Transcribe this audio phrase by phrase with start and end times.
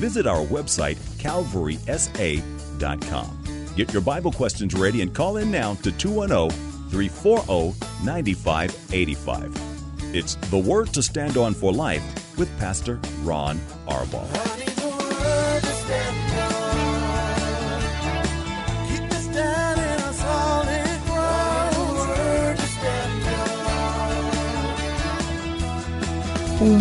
[0.00, 3.36] visit our website, calvarysa.com.
[3.76, 6.50] Get your Bible questions ready and call in now to 210
[6.88, 10.14] 340 9585.
[10.14, 12.02] It's The Word to Stand On for Life
[12.38, 14.26] with Pastor Ron Arbaugh.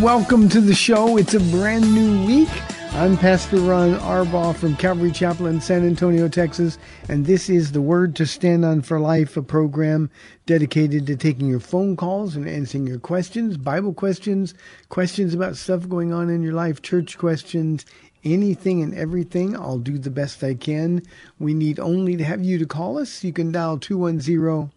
[0.01, 1.15] Welcome to the show.
[1.17, 2.49] It's a brand new week.
[2.93, 6.77] I'm Pastor Ron Arbaugh from Calvary Chapel in San Antonio, Texas,
[7.07, 10.09] and this is the Word to Stand On for Life, a program
[10.47, 14.53] dedicated to taking your phone calls and answering your questions, Bible questions,
[14.89, 17.85] questions about stuff going on in your life, church questions,
[18.25, 19.55] anything and everything.
[19.55, 21.01] I'll do the best I can.
[21.37, 23.23] We need only to have you to call us.
[23.23, 24.71] You can dial 210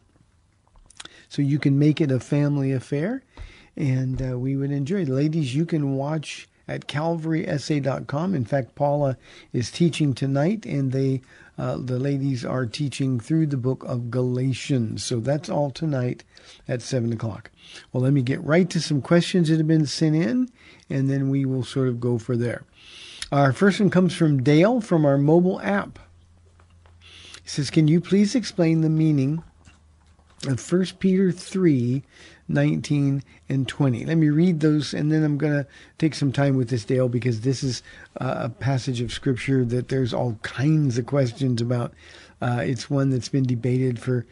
[1.30, 3.24] So you can make it a family affair,
[3.78, 5.08] and uh, we would enjoy it.
[5.08, 8.36] Ladies, you can watch at calvarysa.com.
[8.36, 9.18] In fact, Paula
[9.54, 11.22] is teaching tonight, and they
[11.58, 15.04] uh, the ladies are teaching through the book of Galatians.
[15.04, 16.24] So that's all tonight
[16.68, 17.50] at 7 o'clock.
[17.92, 20.50] Well, let me get right to some questions that have been sent in,
[20.90, 22.64] and then we will sort of go for there.
[23.32, 26.00] Our first one comes from Dale from our mobile app.
[27.42, 29.44] He says, Can you please explain the meaning
[30.48, 32.04] of 1 Peter 3
[32.48, 34.06] 19 and 20.
[34.06, 35.68] Let me read those and then I'm going to
[35.98, 37.82] take some time with this, Dale, because this is
[38.22, 41.94] uh, a passage of Scripture that there's all kinds of questions about.
[42.42, 44.26] Uh, it's one that's been debated for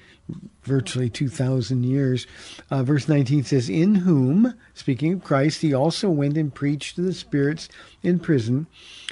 [0.63, 2.27] virtually 2,000 years.
[2.69, 7.01] Uh, verse 19 says, In whom, speaking of Christ, he also went and preached to
[7.01, 7.69] the spirits
[8.01, 8.67] in prison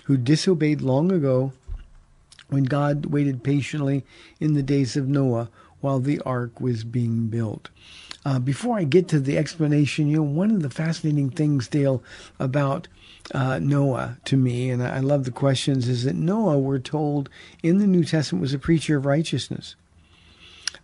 [0.05, 1.53] who disobeyed long ago
[2.49, 4.03] when God waited patiently
[4.39, 5.49] in the days of Noah
[5.81, 7.69] while the ark was being built.
[8.23, 12.03] Uh, before I get to the explanation, you know, one of the fascinating things, Dale,
[12.39, 12.87] about
[13.33, 17.29] uh, Noah to me, and I love the questions, is that Noah, we're told
[17.63, 19.75] in the New Testament, was a preacher of righteousness.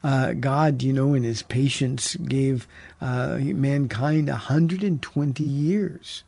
[0.03, 2.67] Uh, God, you know, in his patience, gave
[3.01, 6.23] uh, mankind 120 years.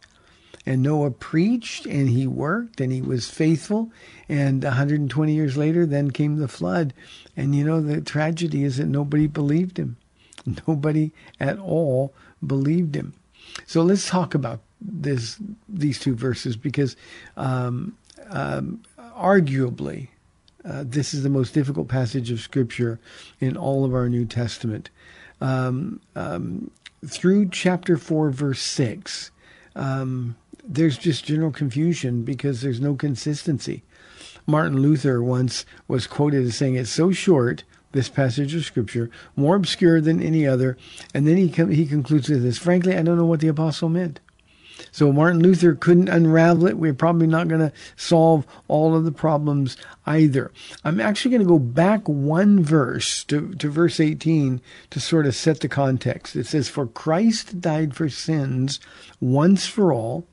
[0.66, 3.92] And Noah preached and he worked and he was faithful.
[4.28, 6.94] And 120 years later, then came the flood.
[7.36, 9.98] And you know, the tragedy is that nobody believed him.
[10.68, 12.14] Nobody at all
[12.46, 13.14] believed him.
[13.66, 15.38] So let's talk about this
[15.68, 16.96] these two verses because
[17.36, 17.98] um,
[18.30, 20.08] um, arguably
[20.66, 23.00] uh, this is the most difficult passage of Scripture
[23.40, 24.90] in all of our New Testament.
[25.42, 26.72] Um, um
[27.06, 29.32] through chapter four, verse six,
[29.76, 30.36] um,
[30.70, 33.84] there's just general confusion because there's no consistency.
[34.46, 39.56] Martin Luther once was quoted as saying, "It's so short." this passage of scripture, more
[39.56, 40.78] obscure than any other.
[41.12, 42.60] And then he com- he concludes with this.
[42.60, 44.20] Frankly, I don't know what the apostle meant.
[44.92, 46.78] So Martin Luther couldn't unravel it.
[46.78, 50.52] We're probably not going to solve all of the problems either.
[50.84, 55.36] I'm actually going to go back one verse to, to verse 18 to sort of
[55.36, 56.36] set the context.
[56.36, 58.80] It says, For Christ died for sins
[59.20, 60.26] once for all,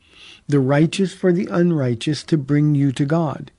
[0.48, 3.50] the righteous for the unrighteous, to bring you to God.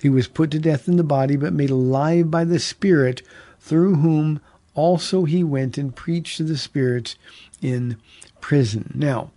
[0.00, 3.22] He was put to death in the body, but made alive by the Spirit,
[3.60, 4.40] through whom
[4.74, 7.16] also he went and preached to the spirits
[7.62, 7.96] in
[8.40, 8.92] prison.
[8.94, 9.30] Now,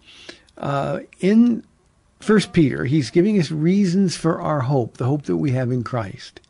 [0.58, 1.64] uh, in
[2.20, 5.84] First Peter, he's giving us reasons for our hope, the hope that we have in
[5.84, 6.42] Christ.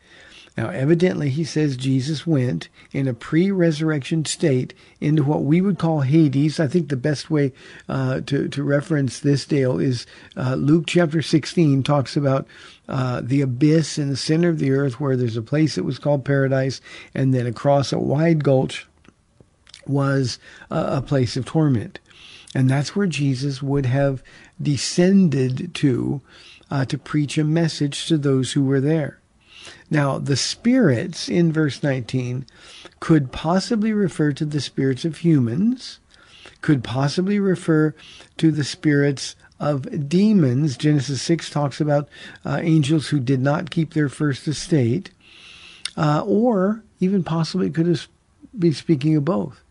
[0.57, 5.77] Now, evidently, he says Jesus went in a pre resurrection state into what we would
[5.77, 6.59] call Hades.
[6.59, 7.53] I think the best way
[7.87, 12.47] uh, to, to reference this, Dale, is uh, Luke chapter 16 talks about
[12.89, 15.99] uh, the abyss in the center of the earth where there's a place that was
[15.99, 16.81] called paradise,
[17.13, 18.87] and then across a wide gulch
[19.85, 20.39] was
[20.71, 21.99] a place of torment.
[22.55, 24.23] And that's where Jesus would have
[24.59, 26.21] descended to
[26.69, 29.19] uh, to preach a message to those who were there.
[29.89, 32.45] Now, the spirits in verse 19
[32.99, 35.99] could possibly refer to the spirits of humans,
[36.61, 37.93] could possibly refer
[38.37, 40.77] to the spirits of demons.
[40.77, 42.09] Genesis 6 talks about
[42.45, 45.11] uh, angels who did not keep their first estate,
[45.95, 47.99] uh, or even possibly could
[48.57, 49.63] be speaking of both.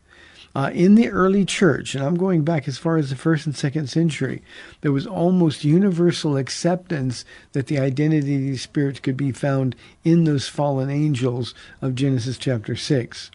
[0.56, 3.54] Uh, in the early church, and I'm going back as far as the first and
[3.54, 4.40] second century,
[4.80, 10.24] there was almost universal acceptance that the identity of these spirits could be found in
[10.24, 13.30] those fallen angels of Genesis chapter 6.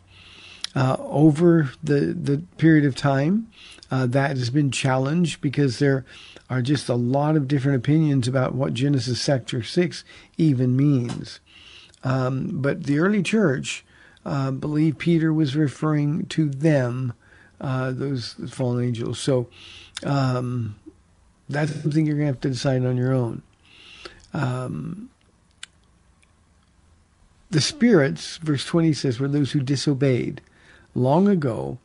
[0.75, 3.51] Uh, over the, the period of time,
[3.91, 6.03] uh, that has been challenged because there
[6.49, 10.03] are just a lot of different opinions about what Genesis chapter 6
[10.39, 11.39] even means.
[12.03, 13.85] Um, but the early church
[14.25, 17.13] uh, believe Peter was referring to them,
[17.59, 19.19] uh, those fallen angels.
[19.19, 19.47] So
[20.03, 20.75] um,
[21.49, 23.41] that's something you're going to have to decide on your own.
[24.33, 25.09] Um,
[27.49, 30.41] the spirits, verse 20 says, were those who disobeyed
[30.95, 31.77] long ago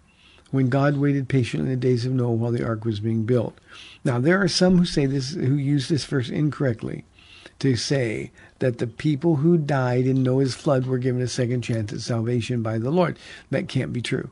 [0.52, 3.58] when God waited patiently in the days of Noah while the ark was being built.
[4.04, 7.04] Now, there are some who say this, who use this verse incorrectly
[7.58, 11.92] to say that the people who died in Noah's flood were given a second chance
[11.92, 13.18] at salvation by the Lord.
[13.50, 14.30] That can't be true.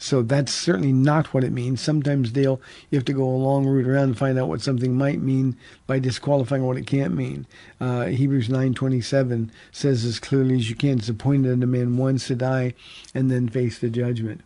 [0.00, 1.80] So that's certainly not what it means.
[1.80, 4.96] Sometimes, Dale, you have to go a long route around and find out what something
[4.96, 5.56] might mean
[5.88, 7.46] by disqualifying what it can't mean.
[7.80, 12.36] Uh, Hebrews 9.27 says as clearly as you can, it's appointed unto man once to
[12.36, 12.74] die
[13.12, 14.42] and then face the judgment.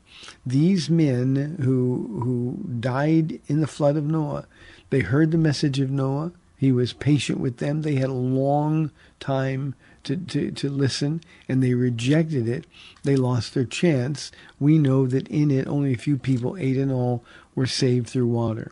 [0.46, 4.46] These men who, who died in the flood of Noah,
[4.88, 6.32] they heard the message of Noah.
[6.62, 7.82] He was patient with them.
[7.82, 9.74] They had a long time
[10.04, 12.66] to, to, to listen and they rejected it.
[13.02, 14.30] They lost their chance.
[14.60, 17.24] We know that in it only a few people, eight in all,
[17.56, 18.70] were saved through water.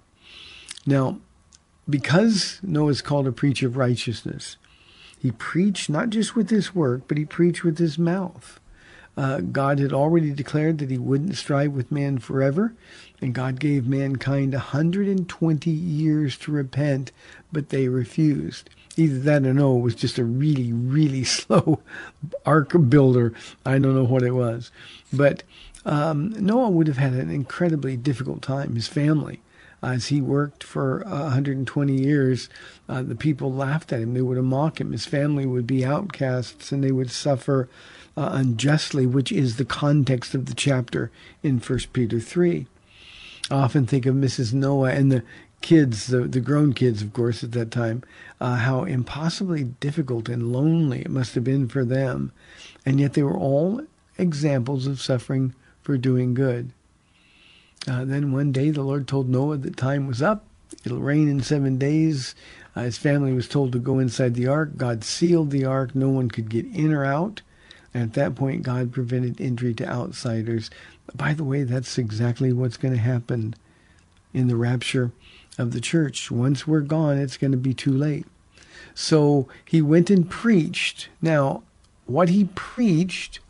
[0.87, 1.19] Now,
[1.89, 4.57] because Noah is called a preacher of righteousness,
[5.19, 8.61] he preached not just with his work, but he preached with his mouth.
[9.17, 12.73] Uh, God had already declared that he wouldn't strive with man forever,
[13.21, 17.11] and God gave mankind 120 years to repent,
[17.53, 18.71] but they refused.
[18.97, 21.81] Either that or no, it was just a really, really slow
[22.45, 23.33] ark builder.
[23.65, 24.71] I don't know what it was.
[25.13, 25.43] But
[25.85, 29.41] um, Noah would have had an incredibly difficult time, his family.
[29.83, 32.51] As he worked for uh, 120 years,
[32.87, 34.13] uh, the people laughed at him.
[34.13, 34.93] They would mock him.
[34.93, 37.67] His family would be outcasts and they would suffer
[38.15, 41.11] uh, unjustly, which is the context of the chapter
[41.43, 42.67] in 1 Peter 3.
[43.51, 44.53] I often think of Mrs.
[44.53, 45.23] Noah and the
[45.61, 48.03] kids, the, the grown kids, of course, at that time,
[48.41, 52.33] uh, how impossibly difficult and lonely it must have been for them.
[52.87, 53.83] And yet they were all
[54.19, 56.73] examples of suffering for doing good.
[57.89, 60.45] Uh, then one day the Lord told Noah that time was up.
[60.85, 62.35] It'll rain in seven days.
[62.77, 64.77] Uh, his family was told to go inside the ark.
[64.77, 65.95] God sealed the ark.
[65.95, 67.43] No one could get in or out.
[67.93, 70.71] And at that point, God prevented entry to outsiders.
[71.15, 73.55] By the way, that's exactly what's going to happen
[74.33, 75.11] in the rapture
[75.61, 76.31] of the church.
[76.31, 78.27] Once we're gone, it's going to be too late.
[78.95, 81.09] So he went and preached.
[81.23, 81.63] Now,
[82.07, 83.41] what he preached,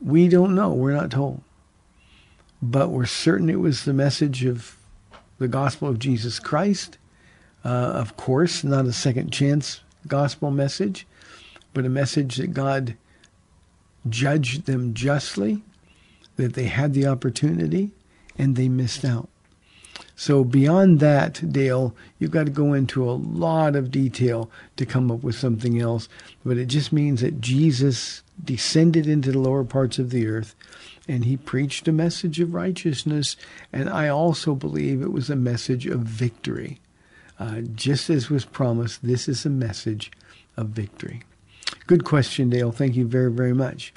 [0.00, 0.72] we don't know.
[0.72, 1.42] We're not told.
[2.62, 4.76] But we're certain it was the message of
[5.38, 6.98] the gospel of Jesus Christ.
[7.64, 11.06] Uh, of course, not a second chance gospel message,
[11.74, 12.96] but a message that God
[14.08, 15.62] judged them justly,
[16.36, 17.90] that they had the opportunity
[18.38, 19.29] and they missed out.
[20.20, 25.10] So beyond that, Dale, you've got to go into a lot of detail to come
[25.10, 26.10] up with something else.
[26.44, 30.54] But it just means that Jesus descended into the lower parts of the earth
[31.08, 33.34] and he preached a message of righteousness.
[33.72, 36.80] And I also believe it was a message of victory.
[37.38, 40.12] Uh, just as was promised, this is a message
[40.54, 41.22] of victory.
[41.86, 42.72] Good question, Dale.
[42.72, 43.94] Thank you very, very much.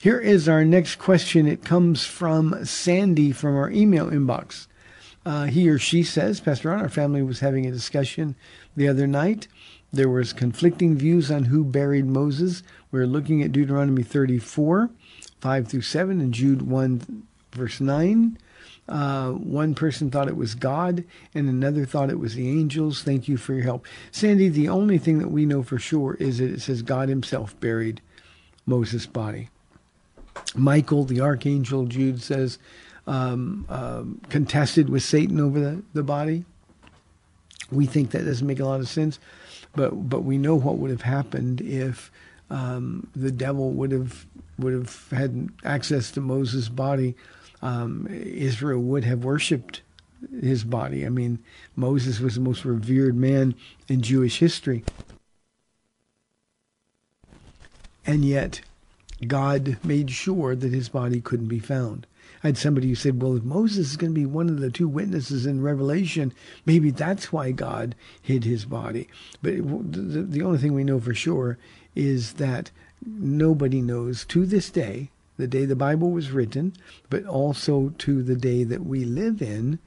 [0.00, 1.46] Here is our next question.
[1.46, 4.66] It comes from Sandy from our email inbox.
[5.24, 8.34] Uh, he or she says, Pastor Ron, our family was having a discussion
[8.76, 9.48] the other night.
[9.92, 12.62] There was conflicting views on who buried Moses.
[12.90, 14.90] We are looking at Deuteronomy 34,
[15.40, 18.38] 5 through 7, and Jude 1, verse 9.
[18.88, 23.02] Uh, one person thought it was God, and another thought it was the angels.
[23.02, 23.86] Thank you for your help.
[24.10, 27.58] Sandy, the only thing that we know for sure is that it says God himself
[27.60, 28.00] buried
[28.64, 29.50] Moses' body.
[30.54, 32.58] Michael, the archangel, Jude says,
[33.08, 36.44] um, um, contested with Satan over the, the body.
[37.72, 39.18] We think that doesn't make a lot of sense,
[39.74, 42.12] but but we know what would have happened if
[42.50, 44.26] um, the devil would have
[44.58, 47.16] would have had access to Moses' body.
[47.60, 49.82] Um, Israel would have worshipped
[50.40, 51.04] his body.
[51.04, 51.38] I mean,
[51.76, 53.54] Moses was the most revered man
[53.88, 54.84] in Jewish history,
[58.06, 58.60] and yet
[59.26, 62.06] God made sure that his body couldn't be found.
[62.42, 64.70] I had somebody who said, well, if Moses is going to be one of the
[64.70, 66.32] two witnesses in Revelation,
[66.64, 69.08] maybe that's why God hid his body.
[69.42, 69.56] But
[69.92, 71.58] the, the only thing we know for sure
[71.94, 72.70] is that
[73.04, 76.74] nobody knows to this day, the day the Bible was written,
[77.10, 79.78] but also to the day that we live in,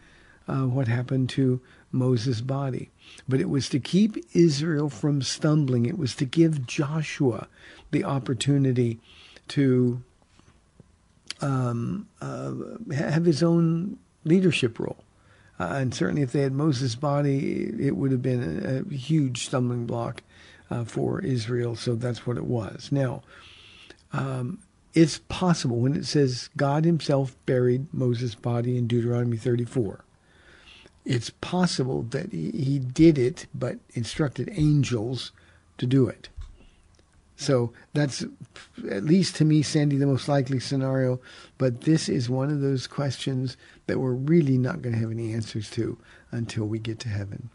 [0.48, 2.90] uh, what happened to Moses' body.
[3.28, 5.86] But it was to keep Israel from stumbling.
[5.86, 7.48] It was to give Joshua
[7.92, 9.00] the opportunity
[9.50, 10.02] to
[11.42, 12.54] um, uh,
[12.94, 15.04] have his own leadership role.
[15.60, 19.46] Uh, and certainly, if they had Moses' body, it would have been a, a huge
[19.46, 20.24] stumbling block
[20.72, 21.76] uh, for Israel.
[21.76, 22.90] So that's what it was.
[22.92, 23.22] Now,
[24.14, 24.60] um,
[24.94, 30.04] it's possible when it says God Himself buried Moses' body in Deuteronomy 34.
[31.06, 35.32] It's possible that he, he did it, but instructed angels
[35.78, 36.30] to do it.
[37.36, 38.24] So that's
[38.90, 41.20] at least to me, Sandy, the most likely scenario.
[41.58, 43.58] But this is one of those questions
[43.88, 45.98] that we're really not going to have any answers to
[46.32, 47.50] until we get to heaven.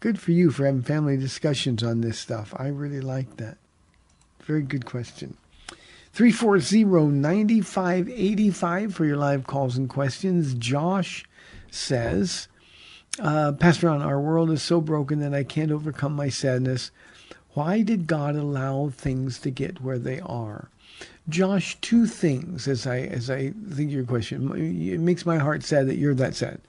[0.00, 2.52] Good for you for having family discussions on this stuff.
[2.56, 3.58] I really like that.
[4.40, 5.36] Very good question.
[6.14, 10.54] 340-9585 for your live calls and questions.
[10.54, 11.24] Josh
[11.70, 12.48] says,
[13.18, 16.90] uh, Pastor Ron, our world is so broken that I can't overcome my sadness.
[17.56, 20.68] Why did God allow things to get where they are?
[21.26, 24.52] Josh, two things as I as I think your question.
[24.54, 26.60] It makes my heart sad that you're that sad.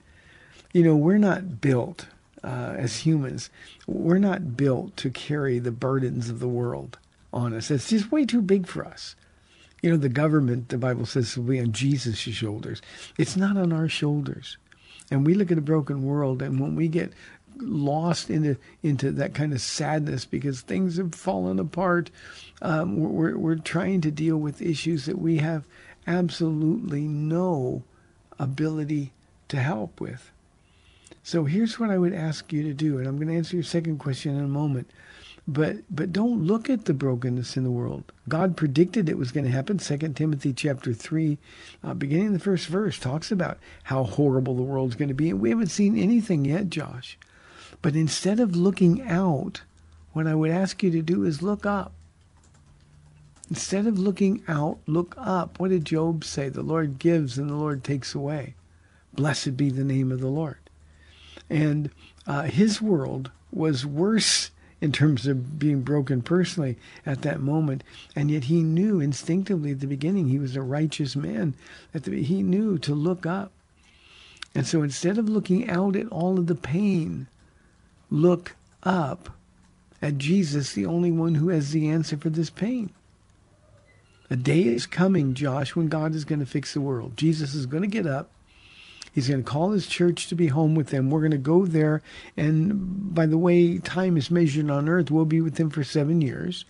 [0.72, 2.06] You know, we're not built
[2.42, 3.50] uh, as humans.
[3.86, 6.96] We're not built to carry the burdens of the world
[7.34, 7.70] on us.
[7.70, 9.14] It's just way too big for us.
[9.82, 12.80] You know, the government, the Bible says, will be on Jesus' shoulders.
[13.18, 14.56] It's not on our shoulders.
[15.10, 17.12] And we look at a broken world, and when we get
[17.60, 22.10] lost into into that kind of sadness because things have fallen apart.
[22.62, 25.64] Um, we're we're trying to deal with issues that we have
[26.06, 27.82] absolutely no
[28.38, 29.12] ability
[29.48, 30.30] to help with.
[31.22, 33.62] So here's what I would ask you to do, and I'm going to answer your
[33.62, 34.90] second question in a moment.
[35.46, 38.12] But but don't look at the brokenness in the world.
[38.28, 39.78] God predicted it was going to happen.
[39.78, 41.38] Second Timothy chapter three,
[41.82, 45.40] uh, beginning the first verse, talks about how horrible the world's going to be, and
[45.40, 47.18] we haven't seen anything yet, Josh.
[47.82, 49.62] But instead of looking out,
[50.12, 51.92] what I would ask you to do is look up.
[53.50, 55.58] Instead of looking out, look up.
[55.58, 56.48] What did Job say?
[56.48, 58.54] The Lord gives and the Lord takes away.
[59.14, 60.58] Blessed be the name of the Lord.
[61.48, 61.90] And
[62.26, 67.82] uh, his world was worse in terms of being broken personally at that moment.
[68.14, 71.54] And yet he knew instinctively at the beginning he was a righteous man.
[71.94, 73.50] At the, he knew to look up.
[74.54, 77.28] And so instead of looking out at all of the pain,
[78.10, 79.30] look up
[80.00, 82.90] at Jesus, the only one who has the answer for this pain.
[84.30, 87.16] A day is coming, Josh, when God is going to fix the world.
[87.16, 88.30] Jesus is going to get up.
[89.12, 91.10] He's going to call his church to be home with him.
[91.10, 92.02] We're going to go there.
[92.36, 96.20] And by the way time is measured on earth, we'll be with him for seven
[96.20, 96.64] years.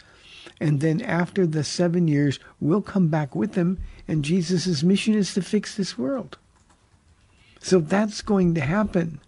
[0.61, 3.78] And then after the seven years, we'll come back with him.
[4.07, 6.38] And Jesus' mission is to fix this world.
[7.61, 9.21] So that's going to happen.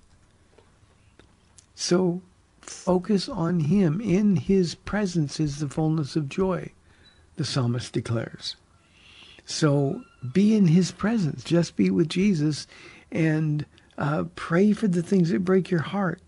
[1.80, 2.20] So
[2.60, 4.02] focus on Him.
[4.02, 6.72] In His presence is the fullness of joy,
[7.36, 8.56] the psalmist declares.
[9.46, 11.42] So be in His presence.
[11.42, 12.66] Just be with Jesus
[13.10, 13.64] and
[13.96, 16.20] uh, pray for the things that break your heart.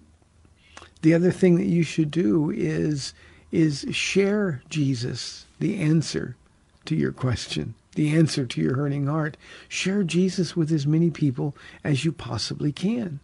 [1.02, 3.12] The other thing that you should do is
[3.50, 6.34] is share Jesus, the answer
[6.86, 9.36] to your question, the answer to your hurting heart.
[9.68, 11.54] Share Jesus with as many people
[11.84, 13.20] as you possibly can.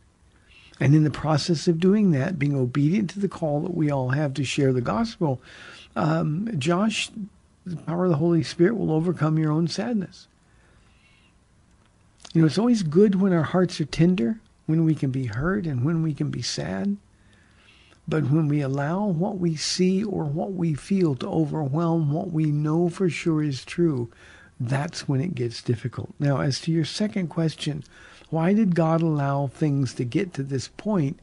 [0.80, 4.10] And in the process of doing that, being obedient to the call that we all
[4.10, 5.40] have to share the gospel,
[5.96, 7.10] um, Josh,
[7.66, 10.28] the power of the Holy Spirit will overcome your own sadness.
[12.32, 15.66] You know, it's always good when our hearts are tender, when we can be hurt,
[15.66, 16.96] and when we can be sad.
[18.06, 22.46] But when we allow what we see or what we feel to overwhelm what we
[22.46, 24.10] know for sure is true,
[24.60, 26.14] that's when it gets difficult.
[26.18, 27.84] Now, as to your second question,
[28.30, 31.18] why did God allow things to get to this point?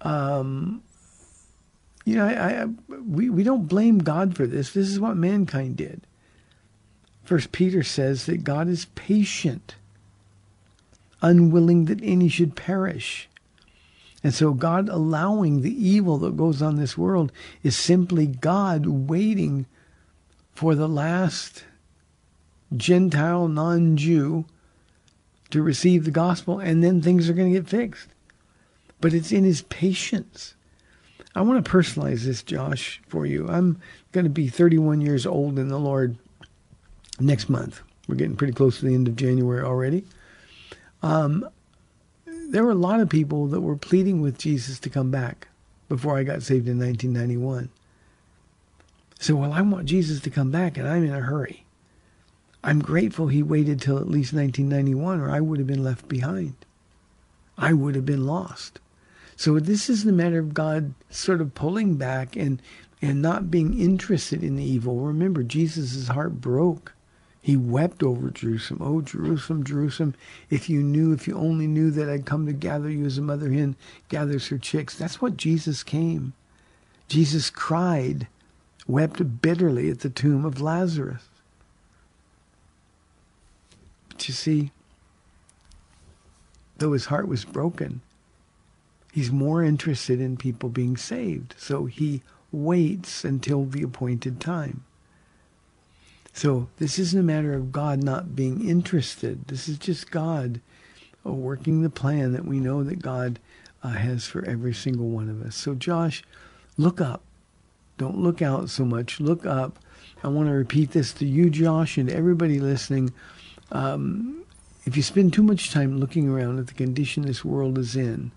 [0.00, 0.82] Um,
[2.04, 2.66] you know, I, I,
[3.00, 4.72] we, we don't blame God for this.
[4.72, 6.02] This is what mankind did.
[7.24, 9.76] First Peter says that God is patient,
[11.20, 13.28] unwilling that any should perish.
[14.24, 17.32] And so God allowing the evil that goes on this world
[17.62, 19.66] is simply God waiting
[20.52, 21.64] for the last
[22.76, 24.44] Gentile non-Jew
[25.52, 28.08] to receive the gospel and then things are going to get fixed.
[29.00, 30.54] But it's in his patience.
[31.34, 33.48] I want to personalize this, Josh, for you.
[33.48, 33.80] I'm
[34.12, 36.16] going to be 31 years old in the Lord
[37.20, 37.80] next month.
[38.08, 40.04] We're getting pretty close to the end of January already.
[41.02, 41.48] Um,
[42.26, 45.48] there were a lot of people that were pleading with Jesus to come back
[45.88, 47.70] before I got saved in 1991.
[49.18, 51.61] So, well, I want Jesus to come back and I'm in a hurry.
[52.64, 56.54] I'm grateful he waited till at least 1991 or I would have been left behind.
[57.58, 58.80] I would have been lost.
[59.36, 62.62] So this is the matter of God sort of pulling back and
[63.04, 65.00] and not being interested in the evil.
[65.00, 66.92] Remember, Jesus' heart broke.
[67.40, 68.80] He wept over Jerusalem.
[68.80, 70.14] Oh, Jerusalem, Jerusalem,
[70.48, 73.22] if you knew, if you only knew that I'd come to gather you as a
[73.22, 73.74] mother hen
[74.08, 74.96] gathers her chicks.
[74.96, 76.34] That's what Jesus came.
[77.08, 78.28] Jesus cried,
[78.86, 81.24] wept bitterly at the tomb of Lazarus.
[84.12, 84.70] But you see,
[86.76, 88.02] though his heart was broken,
[89.10, 91.54] he's more interested in people being saved.
[91.56, 94.84] So he waits until the appointed time.
[96.34, 99.48] So this isn't a matter of God not being interested.
[99.48, 100.60] This is just God
[101.24, 103.38] uh, working the plan that we know that God
[103.82, 105.56] uh, has for every single one of us.
[105.56, 106.22] So Josh,
[106.76, 107.22] look up.
[107.96, 109.20] Don't look out so much.
[109.20, 109.78] Look up.
[110.22, 113.12] I want to repeat this to you, Josh, and everybody listening.
[113.72, 114.44] Um,
[114.84, 118.30] if you spend too much time looking around at the condition this world is in,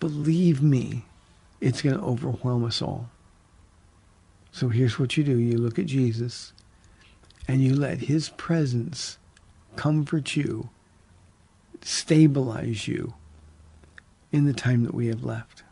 [0.00, 1.04] believe me,
[1.60, 3.10] it's going to overwhelm us all.
[4.52, 5.36] So here's what you do.
[5.36, 6.52] You look at Jesus
[7.48, 9.18] and you let his presence
[9.74, 10.70] comfort you,
[11.82, 13.14] stabilize you
[14.30, 15.64] in the time that we have left.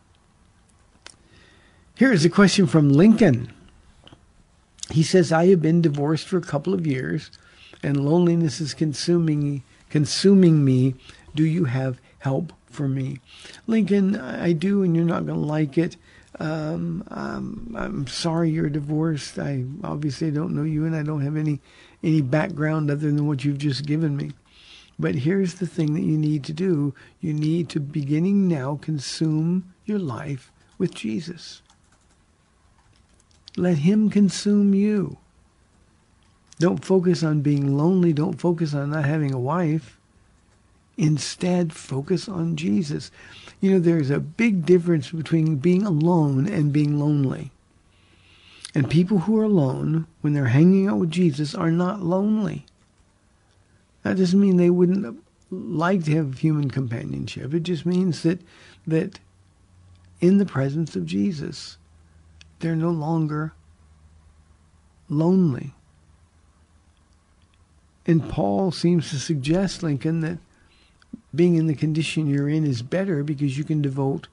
[1.95, 3.53] Here is a question from Lincoln.
[4.91, 7.31] He says, I have been divorced for a couple of years
[7.83, 10.95] and loneliness is consuming consuming me.
[11.35, 13.21] Do you have help for me?
[13.67, 15.97] Lincoln, I do, and you're not going to like it.
[16.41, 19.39] Um, um, I'm sorry you're divorced.
[19.39, 21.61] I obviously don't know you, and I don't have any
[22.03, 24.33] any background other than what you've just given me.
[24.99, 29.75] But here's the thing that you need to do: you need to, beginning now, consume
[29.85, 31.61] your life with Jesus.
[33.57, 35.19] Let Him consume you.
[36.59, 38.13] Don't focus on being lonely.
[38.13, 39.99] Don't focus on not having a wife.
[40.97, 43.11] Instead, focus on Jesus.
[43.61, 47.51] You know, there's a big difference between being alone and being lonely.
[48.75, 52.67] And people who are alone, when they're hanging out with Jesus, are not lonely.
[54.03, 57.53] That doesn't mean they wouldn't like to have human companionship.
[57.53, 58.41] It just means that
[58.87, 59.21] that
[60.21, 61.77] in the presence of Jesus,
[62.61, 63.53] they're no longer
[65.09, 65.75] lonely.
[68.07, 70.39] And Paul seems to suggest, Lincoln, that
[71.35, 74.29] being in the condition you're in is better because you can devote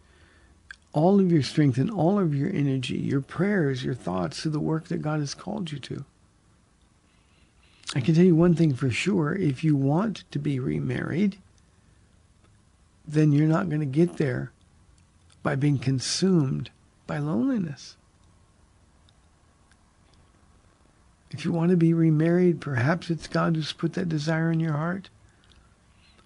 [0.92, 4.60] all of your strength and all of your energy, your prayers, your thoughts to the
[4.60, 6.04] work that God has called you to.
[7.96, 11.38] I can tell you one thing for sure if you want to be remarried,
[13.08, 14.52] then you're not going to get there
[15.42, 16.70] by being consumed
[17.08, 17.96] by loneliness.
[21.32, 24.74] If you want to be remarried, perhaps it's God who's put that desire in your
[24.74, 25.10] heart.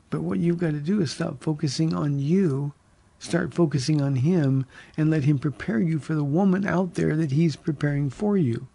[0.10, 2.74] But what you've got to do is stop focusing on you,
[3.20, 7.32] start focusing on Him, and let Him prepare you for the woman out there that
[7.32, 8.68] He's preparing for you.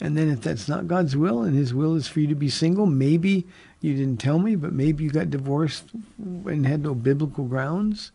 [0.00, 2.48] And then if that's not God's will and His will is for you to be
[2.48, 3.46] single, maybe
[3.80, 5.84] you didn't tell me, but maybe you got divorced
[6.18, 8.12] and had no biblical grounds.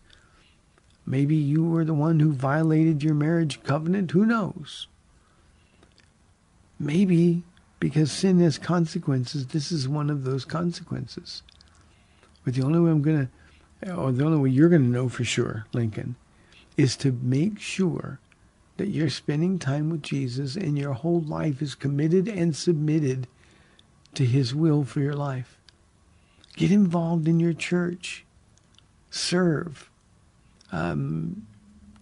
[1.06, 4.12] Maybe you were the one who violated your marriage covenant.
[4.12, 4.88] Who knows?
[6.80, 7.44] Maybe
[7.80, 11.44] because sin has consequences, this is one of those consequences.
[12.44, 13.30] But the only way I'm going
[13.84, 16.16] to, or the only way you're going to know for sure, Lincoln,
[16.78, 18.20] is to make sure
[18.78, 23.28] that you're spending time with Jesus and your whole life is committed and submitted
[24.14, 25.58] to his will for your life.
[26.56, 28.26] Get involved in your church.
[29.10, 29.90] Serve.
[30.72, 31.46] Um,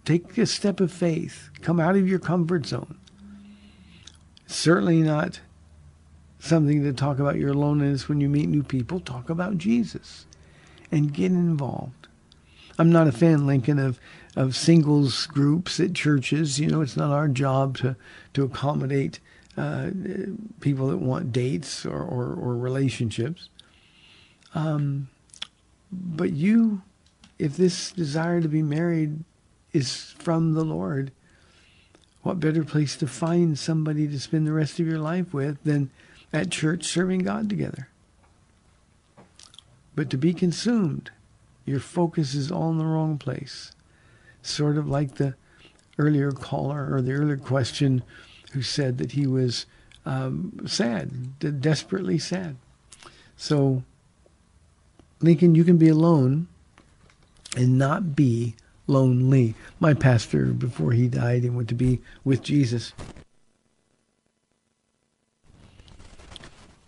[0.06, 1.50] take a step of faith.
[1.62, 2.98] Come out of your comfort zone
[4.47, 5.41] certainly not
[6.39, 10.25] something to talk about your loneliness when you meet new people, talk about Jesus
[10.91, 12.07] and get involved.
[12.79, 13.99] I'm not a fan, Lincoln, of,
[14.36, 16.60] of singles groups at churches.
[16.60, 17.95] You know, it's not our job to,
[18.33, 19.19] to accommodate
[19.57, 19.89] uh,
[20.60, 23.49] people that want dates or, or, or relationships.
[24.53, 25.10] Um,
[25.91, 26.83] but you,
[27.39, 29.23] if this desire to be married
[29.73, 31.12] is from the Lord,
[32.28, 35.90] what better place to find somebody to spend the rest of your life with than
[36.34, 37.88] at church serving God together?
[39.96, 41.10] But to be consumed,
[41.66, 43.72] your focus is all in the wrong place.
[44.42, 45.36] Sort of like the
[45.98, 48.04] earlier caller or the earlier question
[48.52, 49.66] who said that he was
[50.06, 52.58] um, sad, desperately sad.
[53.38, 53.84] So,
[55.22, 56.48] Lincoln, you can be alone
[57.56, 58.56] and not be
[58.88, 59.54] lonely.
[59.80, 62.93] My pastor, before he died and went to be with Jesus,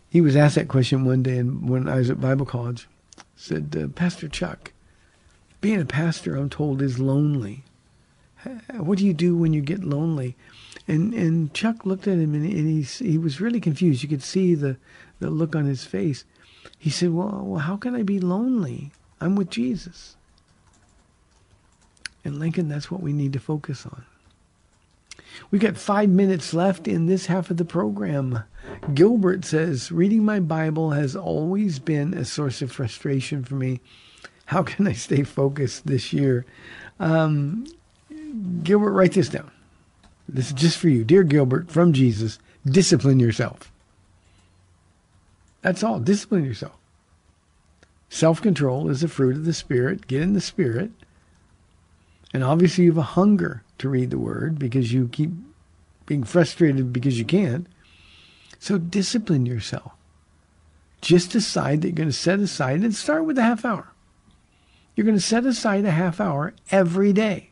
[0.10, 2.88] he was asked that question one day and when I was at Bible college
[3.36, 4.72] said, uh, Pastor Chuck,
[5.62, 7.64] being a pastor, I'm told, is lonely.
[8.78, 10.36] What do you do when you get lonely?
[10.88, 14.02] And and Chuck looked at him and, and he he was really confused.
[14.02, 14.78] You could see the
[15.20, 16.24] the look on his face.
[16.78, 18.92] He said, "Well, well, how can I be lonely?
[19.20, 20.16] I'm with Jesus."
[22.24, 24.06] And Lincoln, that's what we need to focus on.
[25.52, 28.44] We've got five minutes left in this half of the program.
[28.94, 33.80] Gilbert says, reading my Bible has always been a source of frustration for me.
[34.46, 36.46] How can I stay focused this year?
[37.00, 37.66] Um,
[38.64, 39.52] Gilbert, write this down.
[40.28, 41.04] This is just for you.
[41.04, 43.72] Dear Gilbert, from Jesus, discipline yourself.
[45.62, 46.00] That's all.
[46.00, 46.78] Discipline yourself.
[48.10, 50.08] Self control is a fruit of the Spirit.
[50.08, 50.92] Get in the Spirit.
[52.34, 55.32] And obviously, you have a hunger to read the Word because you keep
[56.06, 57.68] being frustrated because you can't.
[58.60, 59.94] So discipline yourself.
[61.02, 63.94] Just decide that you're going to set aside and start with a half hour.
[64.96, 67.50] You're going to set aside a half hour every day.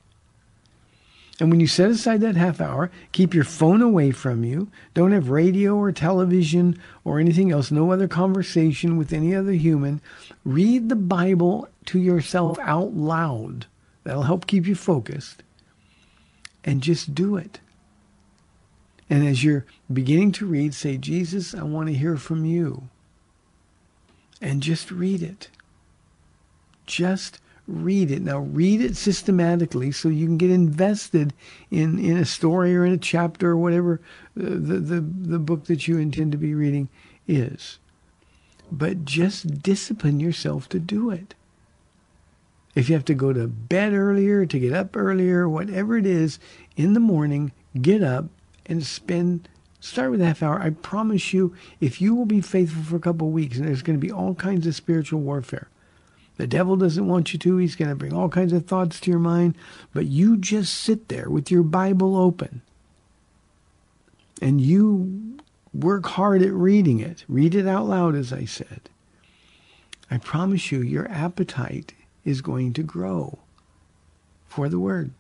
[1.40, 4.70] And when you set aside that half hour, keep your phone away from you.
[4.96, 10.02] Don't have radio or television or anything else, no other conversation with any other human.
[10.44, 13.68] Read the Bible to yourself out loud.
[14.08, 15.44] That'll help keep you focused.
[16.64, 17.60] And just do it.
[19.10, 22.88] And as you're beginning to read, say, Jesus, I want to hear from you.
[24.42, 25.50] And just read it.
[26.86, 28.22] Just read it.
[28.22, 31.34] Now read it systematically so you can get invested
[31.70, 34.00] in, in a story or in a chapter or whatever
[34.40, 36.88] uh, the, the, the book that you intend to be reading
[37.28, 37.78] is.
[38.72, 41.36] But just discipline yourself to do it.
[42.78, 46.38] If you have to go to bed earlier, to get up earlier, whatever it is,
[46.76, 48.26] in the morning, get up
[48.68, 50.62] and spend start with a half hour.
[50.62, 53.82] I promise you, if you will be faithful for a couple of weeks, and there's
[53.82, 55.70] going to be all kinds of spiritual warfare.
[56.36, 57.58] The devil doesn't want you to.
[57.58, 59.56] He's going to bring all kinds of thoughts to your mind.
[59.92, 62.62] But you just sit there with your Bible open
[64.40, 65.40] and you
[65.74, 67.26] work hard at reading it.
[67.28, 68.82] Read it out loud, as I said.
[70.12, 71.94] I promise you, your appetite
[72.28, 73.40] is going to grow
[74.50, 75.12] for the Word.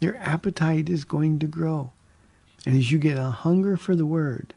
[0.00, 1.90] Your appetite is going to grow.
[2.64, 4.54] And as you get a hunger for the Word,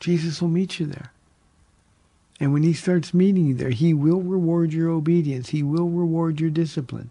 [0.00, 1.12] Jesus will meet you there.
[2.40, 5.48] And when he starts meeting you there, he will reward your obedience.
[5.48, 7.10] He will reward your discipline.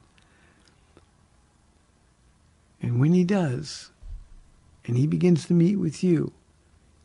[2.83, 3.89] And when he does,
[4.85, 6.33] and he begins to meet with you,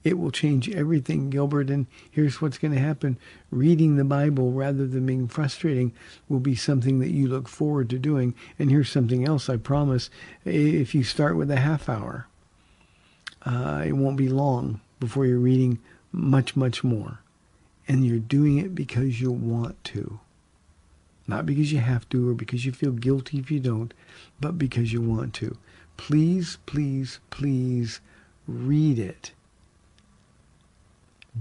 [0.07, 1.69] it will change everything, Gilbert.
[1.69, 3.19] And here's what's going to happen.
[3.51, 5.93] Reading the Bible rather than being frustrating
[6.29, 8.33] will be something that you look forward to doing.
[8.57, 10.09] And here's something else I promise.
[10.45, 12.29] If you start with a half hour,
[13.45, 15.81] uh, it won't be long before you're reading
[16.13, 17.19] much, much more
[17.89, 20.21] and you're doing it because you want to.
[21.27, 23.93] Not because you have to or because you feel guilty if you don't,
[24.41, 25.57] but because you want to.
[25.97, 28.01] Please, please, please
[28.47, 29.33] read it.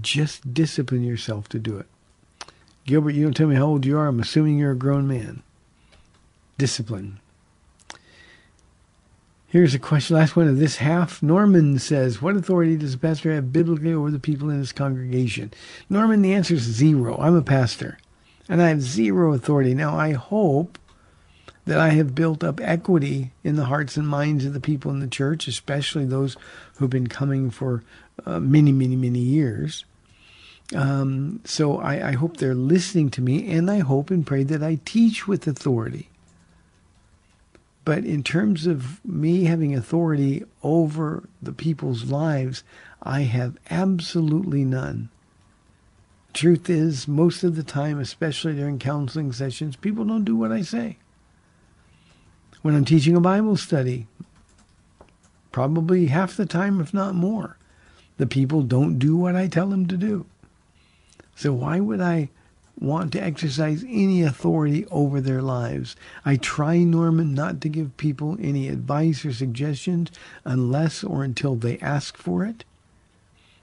[0.00, 1.86] Just discipline yourself to do it.
[2.84, 4.06] Gilbert, you don't tell me how old you are.
[4.06, 5.42] I'm assuming you're a grown man.
[6.58, 7.18] Discipline.
[9.48, 11.22] Here's a question, last one of this half.
[11.22, 15.52] Norman says, What authority does a pastor have biblically over the people in his congregation?
[15.88, 17.16] Norman, the answer is zero.
[17.18, 17.98] I'm a pastor,
[18.48, 19.72] and I have zero authority.
[19.72, 20.78] Now, I hope
[21.64, 25.00] that I have built up equity in the hearts and minds of the people in
[25.00, 26.36] the church, especially those
[26.76, 27.82] who've been coming for
[28.26, 29.84] uh, many, many, many years.
[30.74, 34.62] Um, so I, I hope they're listening to me, and I hope and pray that
[34.62, 36.10] I teach with authority.
[37.84, 42.64] But in terms of me having authority over the people's lives,
[43.00, 45.08] I have absolutely none.
[46.34, 50.62] Truth is, most of the time, especially during counseling sessions, people don't do what I
[50.62, 50.98] say.
[52.62, 54.08] When I'm teaching a Bible study,
[55.52, 57.56] probably half the time, if not more,
[58.16, 60.26] the people don't do what I tell them to do.
[61.34, 62.30] So why would I
[62.78, 65.96] want to exercise any authority over their lives?
[66.24, 70.10] I try, Norman, not to give people any advice or suggestions
[70.44, 72.64] unless or until they ask for it.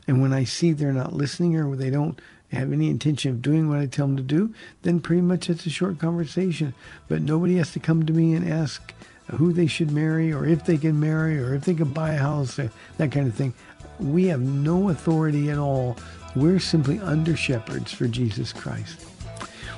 [0.08, 2.20] And when I see they're not listening or they don't
[2.52, 5.66] have any intention of doing what I tell them to do, then pretty much it's
[5.66, 6.74] a short conversation.
[7.08, 8.94] But nobody has to come to me and ask
[9.32, 12.20] who they should marry or if they can marry or if they can buy a
[12.20, 12.60] house,
[12.98, 13.54] that kind of thing.
[13.99, 15.97] We have no authority at all.
[16.36, 19.08] We're simply under shepherds for Jesus Christ.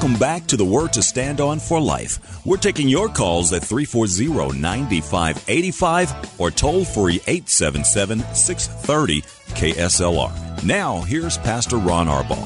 [0.04, 2.46] Welcome back to the Word to Stand On for Life.
[2.46, 10.64] We're taking your calls at 340 9585 or toll free 877 630 KSLR.
[10.66, 12.46] Now, here's Pastor Ron Arbaugh.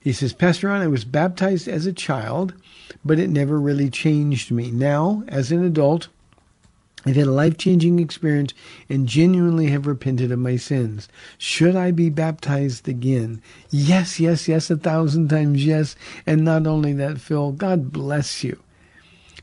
[0.03, 2.53] He says, Pastor Ron, I was baptized as a child,
[3.05, 4.69] but it never really changed me.
[4.69, 6.09] Now, as an adult,
[7.05, 8.53] I've had a life changing experience
[8.89, 11.07] and genuinely have repented of my sins.
[11.37, 13.41] Should I be baptized again?
[13.69, 15.95] Yes, yes, yes, a thousand times yes.
[16.27, 18.61] And not only that, Phil, God bless you.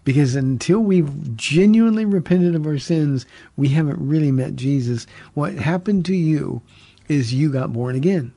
[0.05, 3.25] Because until we've genuinely repented of our sins,
[3.57, 5.07] we haven't really met Jesus.
[5.33, 6.61] What happened to you
[7.09, 8.35] is you got born again.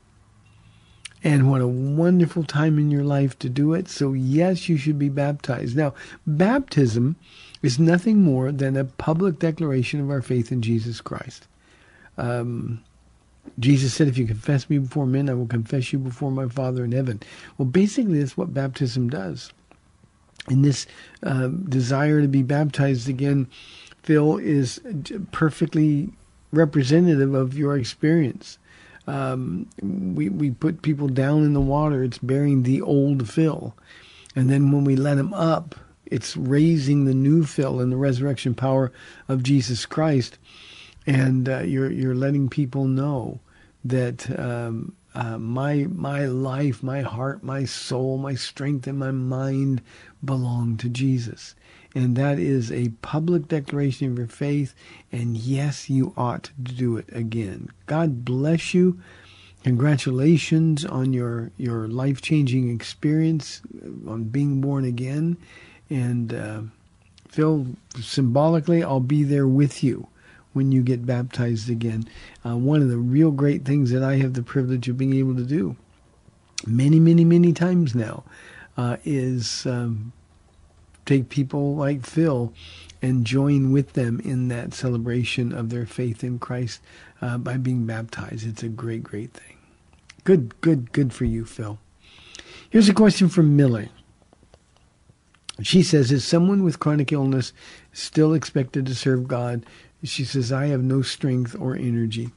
[1.23, 3.88] And what a wonderful time in your life to do it.
[3.88, 5.75] So, yes, you should be baptized.
[5.75, 5.93] Now,
[6.27, 7.15] baptism
[7.62, 11.47] is nothing more than a public declaration of our faith in Jesus Christ.
[12.17, 12.83] Um,
[13.59, 16.83] Jesus said, If you confess me before men, I will confess you before my Father
[16.83, 17.21] in heaven.
[17.57, 19.53] Well, basically, that's what baptism does.
[20.47, 20.86] And this
[21.23, 23.47] uh, desire to be baptized again,
[24.03, 24.81] Phil, is
[25.31, 26.09] perfectly
[26.51, 28.57] representative of your experience.
[29.07, 33.75] Um, we we put people down in the water; it's bearing the old Phil.
[34.35, 38.53] and then when we let them up, it's raising the new Phil in the resurrection
[38.55, 38.91] power
[39.27, 40.37] of Jesus Christ,
[41.05, 43.39] and uh, you're you're letting people know
[43.83, 49.81] that um, uh, my my life, my heart, my soul, my strength, and my mind
[50.23, 51.55] belong to Jesus.
[51.95, 54.73] And that is a public declaration of your faith.
[55.12, 57.69] And yes, you ought to do it again.
[57.86, 58.99] God bless you.
[59.63, 63.62] Congratulations on your, your life changing experience
[64.08, 65.38] on being born again.
[65.89, 66.62] And uh,
[67.29, 67.67] Phil,
[68.01, 70.08] symbolically, I'll be there with you
[70.53, 72.08] when you get baptized again.
[72.45, 75.36] Uh, one of the real great things that I have the privilege of being able
[75.36, 75.75] to do
[76.65, 78.23] many, many, many times now
[78.77, 80.12] uh, is um,
[81.05, 82.53] take people like Phil
[83.01, 86.81] and join with them in that celebration of their faith in Christ
[87.21, 88.47] uh, by being baptized.
[88.47, 89.57] It's a great, great thing.
[90.23, 91.79] Good, good, good for you, Phil.
[92.69, 93.89] Here's a question from Millie.
[95.61, 97.53] She says, Is someone with chronic illness
[97.91, 99.65] still expected to serve God?
[100.03, 102.31] She says, I have no strength or energy.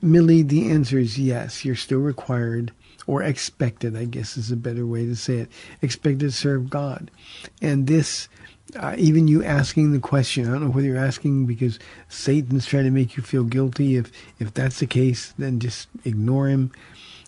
[0.00, 1.64] Millie, the answer is yes.
[1.64, 2.72] You're still required
[3.06, 7.10] or expected, I guess is a better way to say it, expected to serve God.
[7.60, 8.28] And this,
[8.76, 12.84] uh, even you asking the question, I don't know whether you're asking because Satan's trying
[12.84, 13.96] to make you feel guilty.
[13.96, 16.72] If, if that's the case, then just ignore him.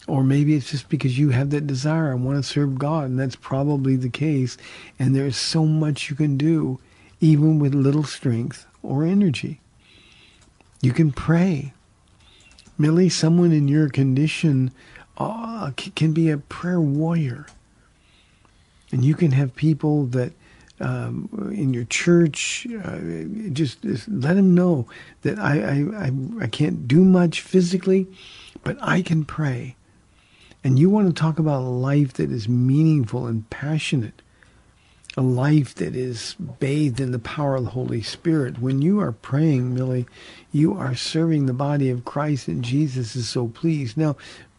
[0.07, 2.13] Or maybe it's just because you have that desire.
[2.13, 4.59] I want to serve God, and that's probably the case.
[4.99, 6.79] And there's so much you can do,
[7.21, 9.61] even with little strength or energy.
[10.83, 11.73] You can pray.
[12.77, 14.73] Millie, someone in your condition
[15.19, 17.47] uh, can be a prayer warrior.
[18.93, 20.33] And you can have people that
[20.81, 22.99] um, in your church, uh,
[23.53, 24.87] just, just, let them know
[25.23, 28.09] that I, I, I, I can't do much physically,
[28.65, 29.77] but I can pray.
[30.65, 34.23] And you want to talk about a life that is meaningful and passionate.
[35.17, 38.59] a life that is bathed in the power of the Holy Spirit.
[38.59, 40.07] When you are praying, Millie,
[40.51, 43.97] you are serving the body of Christ and Jesus is so pleased.
[43.97, 44.17] Now,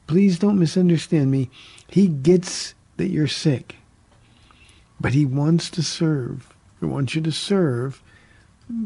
[0.07, 1.49] please don't misunderstand me.
[1.87, 3.75] He gets that you're sick,
[4.99, 6.53] but he wants to serve.
[6.79, 8.01] He wants you to serve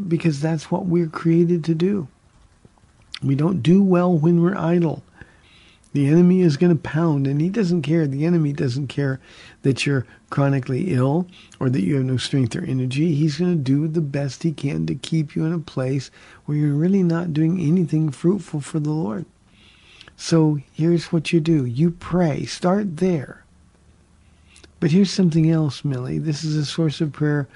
[0.08, 2.08] because that's what we're created to do.
[3.24, 5.04] We don't do well when we're idle.
[5.92, 8.06] The enemy is going to pound, and he doesn't care.
[8.06, 9.20] The enemy doesn't care
[9.64, 11.26] that you're chronically ill
[11.60, 13.16] or that you have no strength or energy.
[13.16, 16.12] He's going to do the best he can to keep you in a place
[16.46, 19.26] where you're really not doing anything fruitful for the Lord.
[20.22, 23.46] So here's what you do you pray, start there.
[24.82, 26.20] But here's something else, Millie.
[26.20, 27.48] This is a source of prayer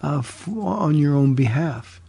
[0.00, 0.22] uh,
[0.56, 2.00] on your own behalf.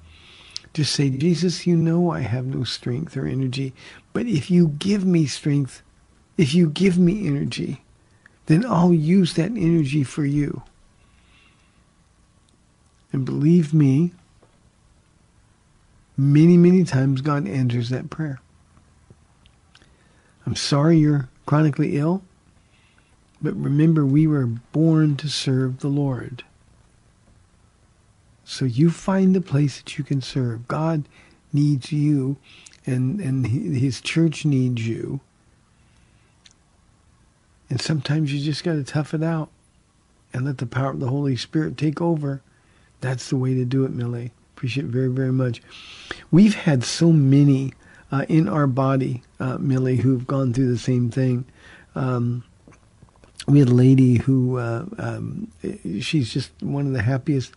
[0.75, 3.73] Just say, Jesus, you know I have no strength or energy,
[4.13, 5.81] but if you give me strength,
[6.37, 7.83] if you give me energy,
[8.45, 10.61] then I'll use that energy for you.
[13.11, 14.11] And believe me,
[16.15, 18.39] many, many times God answers that prayer.
[20.45, 22.23] I'm sorry you're chronically ill,
[23.41, 26.43] but remember we were born to serve the Lord.
[28.43, 30.67] So you find the place that you can serve.
[30.67, 31.05] God
[31.51, 32.37] needs you,
[32.85, 35.19] and and His church needs you.
[37.69, 39.49] And sometimes you just got to tough it out
[40.31, 42.41] and let the power of the Holy Spirit take over.
[43.01, 44.31] That's the way to do it, Millie.
[44.55, 45.61] Appreciate it very, very much.
[46.29, 47.73] We've had so many
[48.15, 51.43] uh, in our body, uh, Millie, who've gone through the same thing.
[51.95, 52.43] Um,
[53.47, 55.51] we had a lady who uh, um,
[55.99, 57.53] she's just one of the happiest.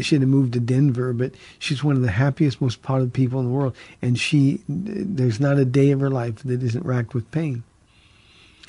[0.00, 3.38] She had to move to Denver, but she's one of the happiest, most positive people
[3.38, 3.74] in the world.
[4.02, 7.62] And she, there's not a day of her life that isn't racked with pain.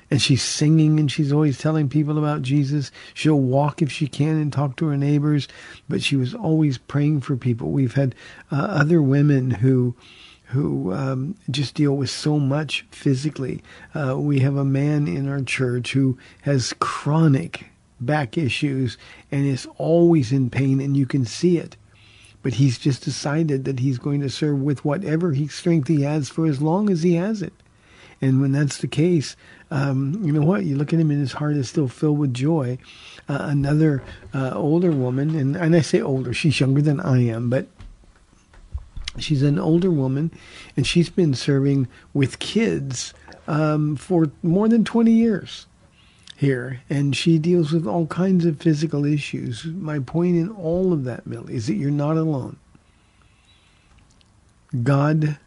[0.10, 2.92] And she's singing and she's always telling people about Jesus.
[3.14, 5.48] She'll walk if she can and talk to her neighbors,
[5.90, 7.72] but she was always praying for people.
[7.72, 8.14] We've had
[8.52, 9.96] uh, other women who
[10.52, 13.64] who um, just deal with so much physically.
[13.96, 17.66] Uh, we have a man in our church who has chronic
[18.02, 18.98] back issues
[19.32, 21.78] and is always in pain, and you can see it.
[22.44, 26.28] But he's just decided that he's going to serve with whatever he, strength he has
[26.28, 27.54] for as long as he has it.
[28.20, 29.36] And when that's the case,
[29.72, 30.66] um, you know what?
[30.66, 32.78] You look at him and his heart is still filled with joy.
[33.30, 37.50] Uh, another uh, older woman, and, and I say older, she's younger than I am,
[37.50, 37.68] but
[39.18, 40.32] She's an older woman,
[40.78, 43.14] and she's been serving with kids
[43.48, 45.68] um, for more than 20 years
[46.38, 49.66] here, and she deals with all kinds of physical issues.
[49.66, 52.58] My point in all of that, Millie, is that you're not alone.
[54.84, 55.38] God,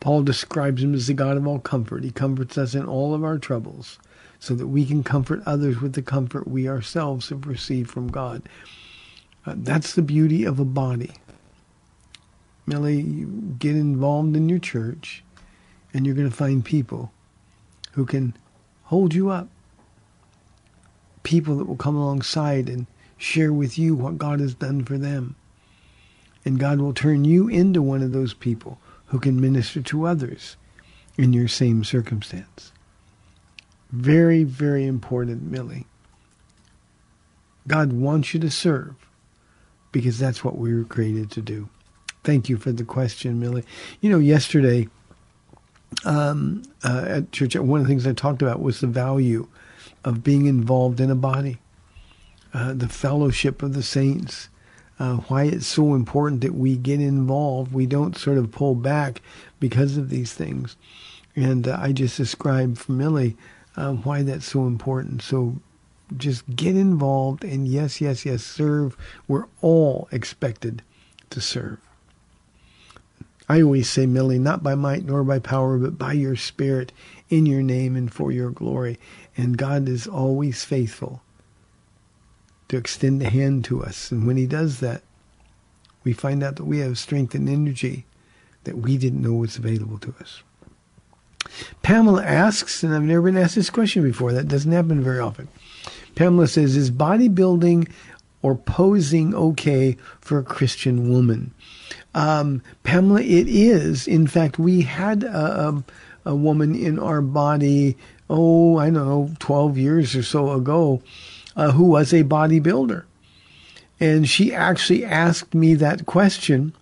[0.00, 2.04] Paul describes him as the God of all comfort.
[2.04, 3.98] He comforts us in all of our troubles
[4.38, 8.48] so that we can comfort others with the comfort we ourselves have received from God.
[9.46, 11.12] Uh, that's the beauty of a body.
[12.66, 15.22] Millie, you get involved in your church
[15.94, 17.12] and you're going to find people
[17.92, 18.36] who can
[18.84, 19.48] hold you up.
[21.22, 25.36] People that will come alongside and share with you what God has done for them.
[26.44, 30.56] And God will turn you into one of those people who can minister to others
[31.16, 32.72] in your same circumstance.
[33.90, 35.86] Very, very important, Millie.
[37.66, 38.94] God wants you to serve
[39.92, 41.68] because that's what we were created to do.
[42.26, 43.62] Thank you for the question, Millie.
[44.00, 44.88] You know, yesterday
[46.04, 49.46] um, uh, at church, one of the things I talked about was the value
[50.02, 51.58] of being involved in a body,
[52.52, 54.48] uh, the fellowship of the saints,
[54.98, 57.72] uh, why it's so important that we get involved.
[57.72, 59.22] We don't sort of pull back
[59.60, 60.74] because of these things.
[61.36, 63.36] And uh, I just described for Millie
[63.76, 65.22] uh, why that's so important.
[65.22, 65.60] So
[66.16, 68.96] just get involved and yes, yes, yes, serve.
[69.28, 70.82] We're all expected
[71.30, 71.85] to serve.
[73.48, 76.92] I always say, Millie, not by might nor by power, but by your spirit
[77.28, 78.98] in your name and for your glory.
[79.36, 81.22] And God is always faithful
[82.68, 84.10] to extend a hand to us.
[84.10, 85.02] And when he does that,
[86.02, 88.06] we find out that we have strength and energy
[88.64, 90.42] that we didn't know was available to us.
[91.82, 95.48] Pamela asks, and I've never been asked this question before, that doesn't happen very often.
[96.16, 97.90] Pamela says, Is bodybuilding
[98.42, 101.54] or posing okay for a Christian woman?
[102.16, 104.08] Um, Pamela, it is.
[104.08, 105.84] In fact, we had a, a,
[106.30, 107.94] a woman in our body,
[108.30, 111.02] oh, I don't know, 12 years or so ago,
[111.56, 113.04] uh, who was a bodybuilder.
[114.00, 116.72] And she actually asked me that question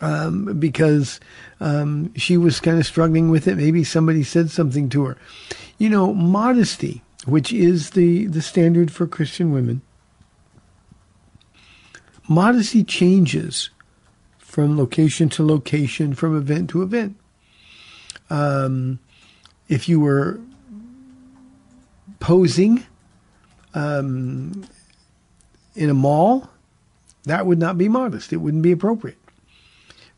[0.00, 1.20] um, because
[1.60, 3.56] um, she was kind of struggling with it.
[3.56, 5.18] Maybe somebody said something to her.
[5.76, 9.82] You know, modesty, which is the, the standard for Christian women,
[12.26, 13.68] modesty changes
[14.56, 17.14] from location to location, from event to event.
[18.30, 18.98] Um,
[19.68, 20.40] if you were
[22.20, 22.82] posing
[23.74, 24.66] um,
[25.74, 26.48] in a mall,
[27.24, 28.32] that would not be modest.
[28.32, 29.18] It wouldn't be appropriate.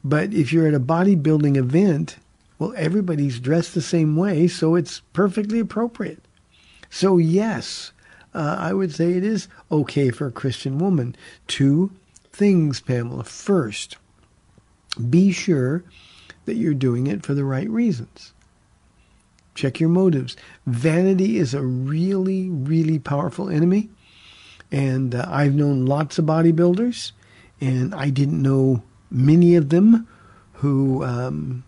[0.04, 2.18] But if you're at a bodybuilding event,
[2.60, 6.22] well, everybody's dressed the same way, so it's perfectly appropriate.
[6.90, 7.90] So, yes,
[8.32, 11.16] uh, I would say it is okay for a Christian woman.
[11.48, 11.90] Two
[12.30, 13.24] things, Pamela.
[13.24, 13.96] First,
[14.98, 15.84] be sure
[16.44, 18.32] that you're doing it for the right reasons.
[19.54, 20.36] Check your motives.
[20.66, 23.90] Vanity is a really, really powerful enemy.
[24.70, 27.12] And uh, I've known lots of bodybuilders,
[27.60, 30.06] and I didn't know many of them
[30.52, 31.64] who um,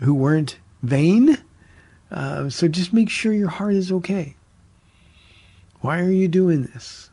[0.00, 1.38] who weren't vain.
[2.10, 4.36] Uh, so just make sure your heart is okay.
[5.80, 7.10] Why are you doing this?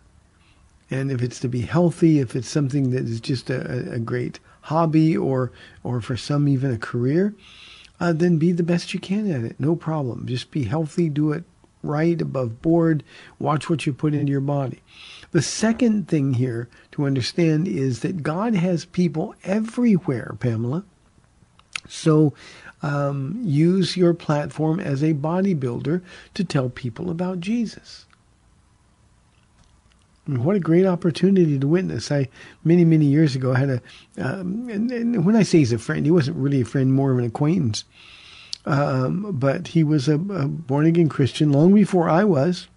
[0.92, 4.40] And if it's to be healthy, if it's something that is just a, a great
[4.70, 5.52] hobby or
[5.84, 7.34] or for some even a career,
[8.00, 9.60] uh, then be the best you can at it.
[9.60, 10.26] No problem.
[10.26, 11.10] Just be healthy.
[11.10, 11.44] Do it
[11.84, 13.04] right above board.
[13.40, 14.82] Watch what you put into your body.
[15.32, 20.84] The second thing here to understand is that God has people everywhere, Pamela.
[21.88, 22.34] So
[22.82, 26.02] um, use your platform as a bodybuilder
[26.34, 28.06] to tell people about Jesus.
[30.38, 32.12] What a great opportunity to witness.
[32.12, 32.30] I
[32.64, 33.82] many many years ago I had a,
[34.18, 37.12] um, and, and, when I say he's a friend, he wasn't really a friend, more
[37.12, 37.84] of an acquaintance.
[38.66, 42.68] Um, but he was a, a born again Christian long before I was.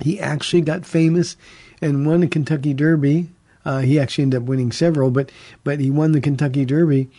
[0.00, 1.36] He actually got famous
[1.82, 3.28] and won the Kentucky Derby.
[3.64, 5.30] Uh, he actually ended up winning several, but
[5.64, 7.10] but he won the Kentucky Derby.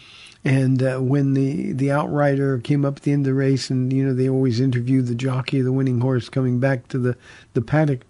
[0.44, 3.92] And uh, when the the outrider came up at the end of the race, and
[3.92, 7.18] you know they always interview the jockey of the winning horse coming back to the
[7.54, 8.02] the paddock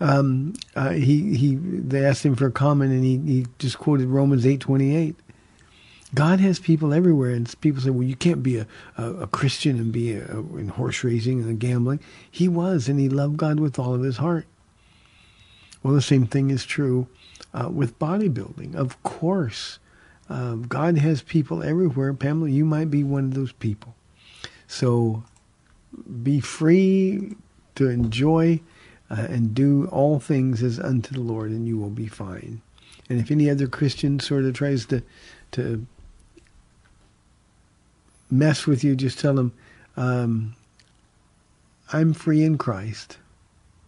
[0.00, 4.08] um, uh, he he they asked him for a comment, and he, he just quoted
[4.08, 5.16] Romans eight twenty eight.
[6.14, 9.78] God has people everywhere, and people say, "Well, you can't be a, a, a Christian
[9.78, 13.78] and be a, in horse racing and gambling." He was, and he loved God with
[13.78, 14.46] all of his heart.
[15.82, 17.06] Well, the same thing is true
[17.54, 18.74] uh, with bodybuilding.
[18.74, 19.78] Of course,
[20.28, 22.12] uh, God has people everywhere.
[22.14, 23.94] Pamela, you might be one of those people.
[24.66, 25.24] So,
[26.22, 27.36] be free
[27.74, 28.60] to enjoy
[29.10, 32.60] uh, and do all things as unto the Lord, and you will be fine.
[33.08, 35.02] And if any other Christian sort of tries to
[35.52, 35.84] to
[38.30, 39.52] mess with you, just tell them,
[39.96, 40.54] um,
[41.92, 43.18] "I'm free in Christ.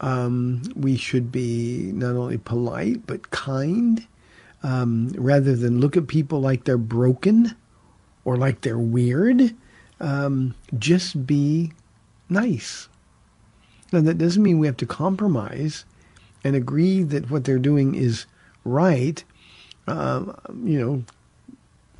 [0.00, 4.06] Um, we should be not only polite but kind,
[4.62, 7.56] um, rather than look at people like they're broken
[8.26, 9.54] or like they're weird.
[10.00, 11.72] Um, just be
[12.28, 12.88] nice.
[13.92, 15.86] Now, that doesn't mean we have to compromise
[16.44, 18.26] and agree that what they're doing is
[18.64, 19.22] right.
[19.86, 20.32] Uh,
[20.64, 21.04] you know,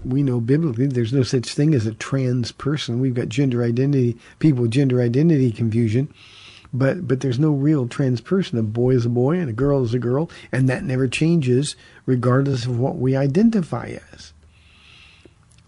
[0.04, 3.00] we know biblically there's no such thing as a trans person.
[3.00, 6.12] We've got gender identity, people with gender identity confusion.
[6.72, 8.58] But but there's no real trans person.
[8.58, 11.76] A boy is a boy and a girl is a girl, and that never changes
[12.04, 14.32] regardless of what we identify as.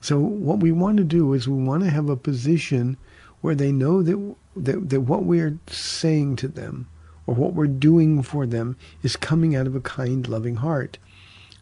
[0.09, 2.97] So what we want to do is we want to have a position
[3.43, 6.89] where they know that, that, that what we are saying to them
[7.27, 10.97] or what we're doing for them is coming out of a kind, loving heart.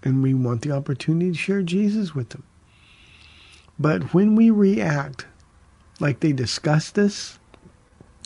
[0.04, 2.44] And we want the opportunity to share Jesus with them.
[3.80, 5.26] But when we react
[5.98, 7.40] like they disgust us,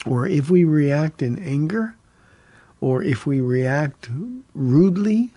[0.05, 1.97] or if we react in anger,
[2.83, 4.11] or if we react
[4.53, 5.33] rudely,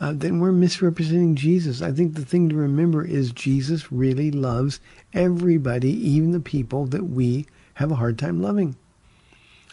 [0.00, 1.82] uh, then we're misrepresenting Jesus.
[1.82, 4.80] I think the thing to remember is Jesus really loves
[5.12, 8.76] everybody, even the people that we have a hard time loving.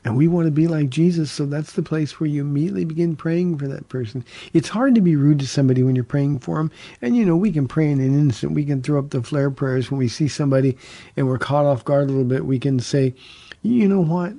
[0.04, 3.16] And we want to be like Jesus, so that's the place where you immediately begin
[3.16, 4.24] praying for that person.
[4.54, 6.72] It's hard to be rude to somebody when you're praying for them.
[7.02, 8.54] And, you know, we can pray in an instant.
[8.54, 10.78] We can throw up the flare prayers when we see somebody
[11.18, 12.46] and we're caught off guard a little bit.
[12.46, 13.16] We can say,
[13.64, 14.34] you know what?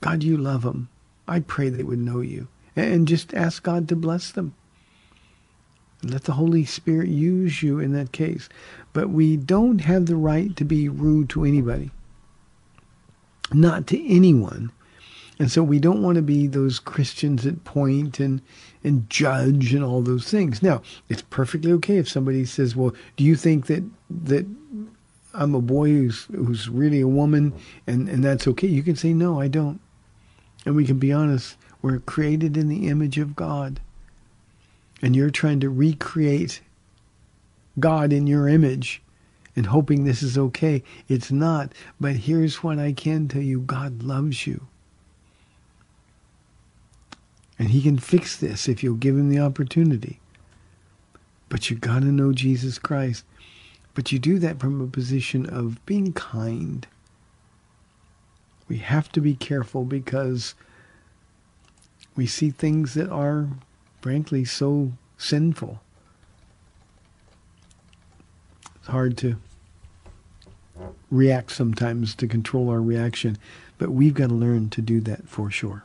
[0.00, 0.88] God, you love them.
[1.26, 2.48] I pray they would know you.
[2.74, 4.54] And just ask God to bless them.
[6.02, 8.48] Let the Holy Spirit use you in that case.
[8.92, 11.90] But we don't have the right to be rude to anybody.
[13.52, 14.72] Not to anyone.
[15.38, 18.42] And so we don't want to be those Christians that point and,
[18.84, 20.62] and judge and all those things.
[20.62, 24.46] Now, it's perfectly okay if somebody says, well, do you think that, that
[25.34, 27.54] I'm a boy who's, who's really a woman
[27.86, 28.66] and, and that's okay?
[28.66, 29.80] You can say, no, I don't.
[30.66, 31.56] And we can be honest.
[31.80, 33.80] We're created in the image of God
[35.02, 36.60] and you're trying to recreate
[37.78, 39.02] God in your image
[39.54, 40.82] and hoping this is okay.
[41.08, 41.72] It's not.
[42.00, 44.66] But here's what I can tell you God loves you.
[47.58, 50.20] And He can fix this if you'll give Him the opportunity.
[51.48, 53.24] But you got to know Jesus Christ.
[53.94, 56.86] But you do that from a position of being kind.
[58.68, 60.54] We have to be careful because
[62.16, 63.48] we see things that are
[64.02, 65.80] frankly so sinful.
[68.76, 69.36] It's hard to
[71.10, 73.38] react sometimes to control our reaction,
[73.78, 75.84] but we've got to learn to do that for sure.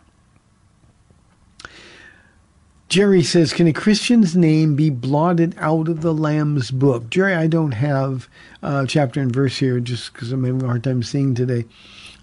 [2.90, 7.10] Jerry says, Can a Christian's name be blotted out of the Lamb's book?
[7.10, 8.30] Jerry, I don't have
[8.64, 11.66] uh, chapter and verse here just because I'm having a hard time seeing today.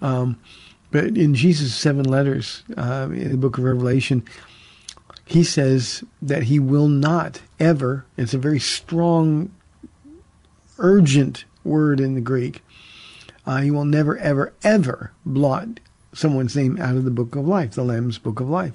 [0.01, 0.40] Um,
[0.90, 4.24] but in Jesus' seven letters uh, in the book of Revelation,
[5.24, 9.50] he says that he will not ever, it's a very strong,
[10.78, 12.62] urgent word in the Greek,
[13.46, 15.80] uh, he will never, ever, ever blot
[16.12, 18.72] someone's name out of the book of life, the Lamb's book of life.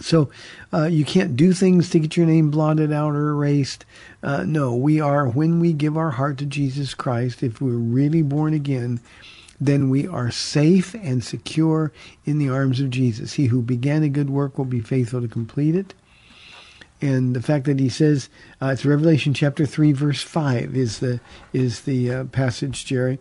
[0.00, 0.30] So
[0.72, 3.84] uh, you can't do things to get your name blotted out or erased.
[4.22, 8.22] Uh, no, we are, when we give our heart to Jesus Christ, if we're really
[8.22, 9.00] born again,
[9.60, 11.92] then we are safe and secure
[12.24, 13.34] in the arms of Jesus.
[13.34, 15.94] He who began a good work will be faithful to complete it.
[17.00, 18.28] And the fact that he says
[18.60, 21.20] uh, it's Revelation chapter three, verse five, is the
[21.52, 23.18] is the uh, passage, Jerry.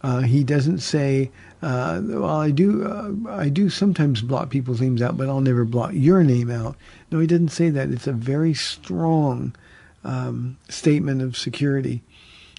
[0.00, 5.02] Uh, he doesn't say, uh, "Well, I do, uh, I do sometimes blot people's names
[5.02, 6.76] out, but I'll never blot your name out."
[7.10, 7.90] No, he doesn't say that.
[7.90, 9.56] It's a very strong
[10.04, 12.02] um, statement of security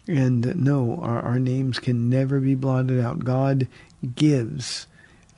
[0.09, 3.19] and no, our, our names can never be blotted out.
[3.19, 3.67] God
[4.15, 4.87] gives.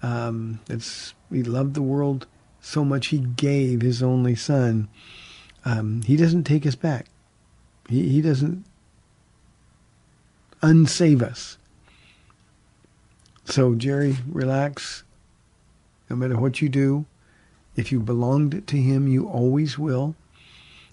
[0.02, 2.26] Um, it's, we love the world
[2.62, 4.88] so much he gave his only son.
[5.66, 7.08] Um, he doesn't take us back.
[7.90, 8.64] He, he doesn't
[10.62, 11.58] unsave us.
[13.46, 15.04] So, Jerry, relax.
[16.10, 17.06] No matter what you do,
[17.76, 20.16] if you belonged to him, you always will.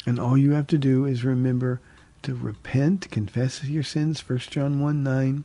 [0.07, 1.81] And all you have to do is remember
[2.23, 5.45] to repent, confess your sins, 1 John 1 9.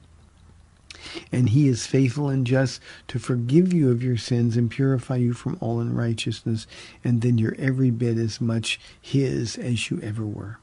[1.31, 5.33] And he is faithful and just to forgive you of your sins and purify you
[5.33, 6.67] from all unrighteousness.
[7.03, 10.59] And then you're every bit as much his as you ever were.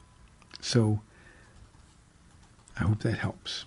[0.61, 1.01] So
[2.79, 3.65] I hope that helps.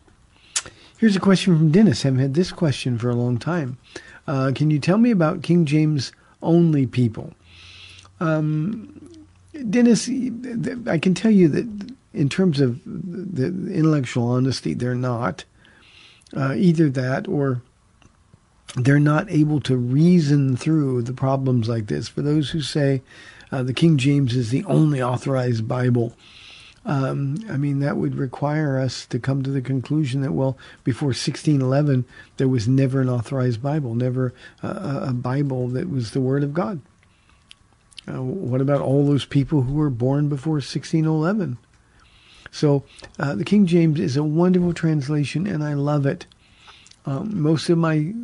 [0.99, 2.05] Here's a question from Dennis.
[2.05, 3.79] I haven't had this question for a long time.
[4.27, 7.35] Uh, can you tell me about King James only people?
[8.21, 9.11] Um,
[9.69, 10.09] Dennis,
[10.87, 15.45] I can tell you that in terms of the intellectual honesty, they're not.
[16.37, 17.63] Uh, either that or
[18.77, 22.09] they're not able to reason through the problems like this.
[22.09, 23.03] For those who say
[23.53, 26.17] uh, the King James is the only authorized Bible,
[26.87, 31.09] um, I mean, that would require us to come to the conclusion that, well, before
[31.09, 32.05] 1611,
[32.37, 36.53] there was never an authorized Bible, never a, a Bible that was the Word of
[36.53, 36.81] God.
[38.07, 41.57] Uh, what about all those people who were born before 1611?
[42.55, 42.85] So
[43.19, 46.25] uh, the King James is a wonderful translation, and I love it.
[47.05, 48.15] Um, most of my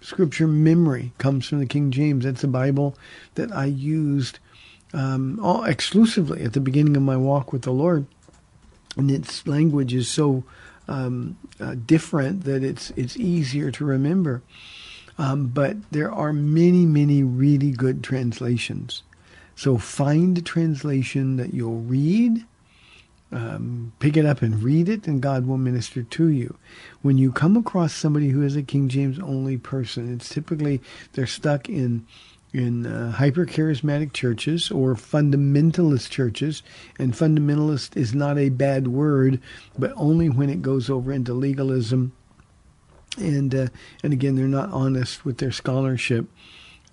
[0.00, 2.24] scripture memory comes from the King James.
[2.24, 2.96] That's the Bible
[3.34, 4.38] that I used
[4.92, 8.06] um, all exclusively at the beginning of my walk with the Lord,
[8.96, 10.44] and its language is so
[10.86, 14.40] um, uh, different that it's it's easier to remember.
[15.18, 19.02] Um, but there are many, many really good translations.
[19.56, 22.44] So find a translation that you'll read
[23.32, 26.56] um, pick it up and read it, and God will minister to you.
[27.02, 30.80] When you come across somebody who is a King James only person, it's typically
[31.12, 32.06] they're stuck in
[32.52, 36.62] in uh, hyper charismatic churches or fundamentalist churches,
[37.00, 39.40] and fundamentalist is not a bad word,
[39.76, 42.12] but only when it goes over into legalism.
[43.18, 43.68] And uh,
[44.04, 46.28] and again, they're not honest with their scholarship.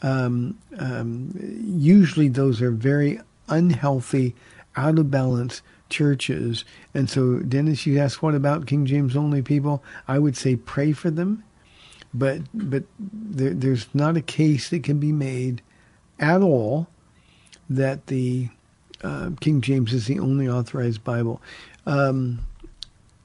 [0.01, 4.33] Um, um, usually, those are very unhealthy,
[4.75, 5.61] out of balance
[5.91, 6.65] churches.
[6.93, 9.83] And so, Dennis, you asked, what about King James only people?
[10.07, 11.43] I would say pray for them,
[12.13, 15.61] but but there, there's not a case that can be made
[16.19, 16.87] at all
[17.69, 18.49] that the
[19.03, 21.41] uh, King James is the only authorized Bible.
[21.85, 22.45] Um,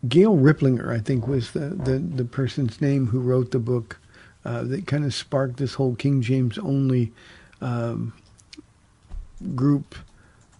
[0.08, 3.98] Gail Riplinger, I think, was the, the, the person's name who wrote the book
[4.44, 7.12] uh, that kind of sparked this whole King James only
[7.60, 8.12] um,
[9.54, 9.96] group.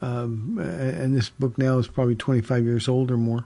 [0.03, 3.45] Um, and this book now is probably 25 years old or more.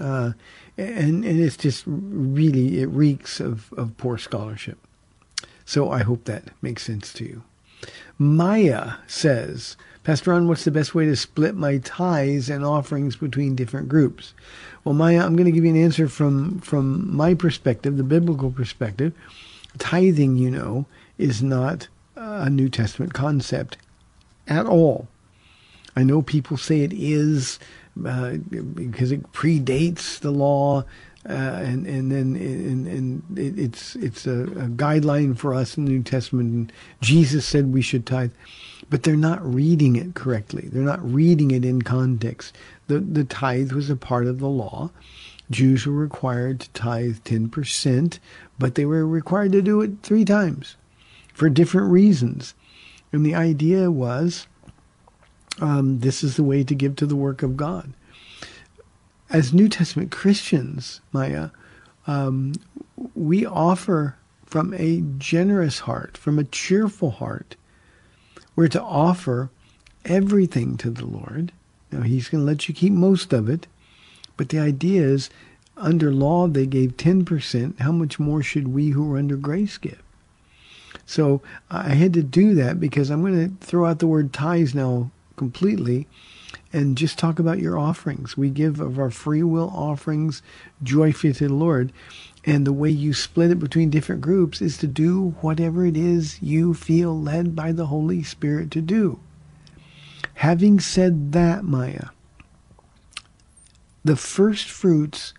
[0.00, 0.32] Uh,
[0.76, 4.78] and and it's just really it reeks of, of poor scholarship.
[5.64, 7.42] So I hope that makes sense to you.
[8.16, 13.54] Maya says, Pastor Ron, what's the best way to split my tithes and offerings between
[13.54, 14.34] different groups?
[14.82, 18.50] Well, Maya, I'm going to give you an answer from from my perspective, the biblical
[18.50, 19.12] perspective.
[19.78, 20.86] Tithing, you know,
[21.18, 23.76] is not a New Testament concept
[24.46, 25.08] at all.
[25.98, 27.58] I know people say it is
[28.06, 28.34] uh,
[28.74, 30.84] because it predates the law,
[31.28, 35.90] uh, and and then and, and it's it's a, a, guideline for us in the
[35.90, 36.52] New Testament.
[36.52, 38.30] And Jesus said we should tithe,
[38.88, 40.68] but they're not reading it correctly.
[40.68, 42.56] They're not reading it in context.
[42.86, 44.92] The the tithe was a part of the law.
[45.50, 48.20] Jews were required to tithe ten percent,
[48.56, 50.76] but they were required to do it three times
[51.34, 52.54] for different reasons.
[53.12, 54.46] And the idea was
[55.60, 57.92] um, this is the way to give to the work of God.
[59.30, 61.50] As New Testament Christians, Maya,
[62.06, 62.54] um,
[63.14, 67.56] we offer from a generous heart, from a cheerful heart.
[68.56, 69.50] We're to offer
[70.04, 71.52] everything to the Lord.
[71.92, 73.66] Now, He's going to let you keep most of it.
[74.36, 75.28] But the idea is,
[75.76, 77.78] under law, they gave 10%.
[77.80, 80.02] How much more should we who are under grace give?
[81.04, 84.74] So I had to do that because I'm going to throw out the word tithes
[84.74, 86.06] now completely
[86.72, 88.36] and just talk about your offerings.
[88.36, 90.42] We give of our free will offerings
[90.82, 91.92] joyfully to the Lord.
[92.44, 96.40] And the way you split it between different groups is to do whatever it is
[96.42, 99.20] you feel led by the Holy Spirit to do.
[100.34, 102.08] Having said that, Maya,
[104.04, 105.34] the first fruits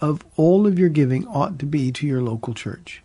[0.00, 3.02] of all of your giving ought to be to your local church.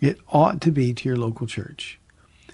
[0.00, 1.98] It ought to be to your local church.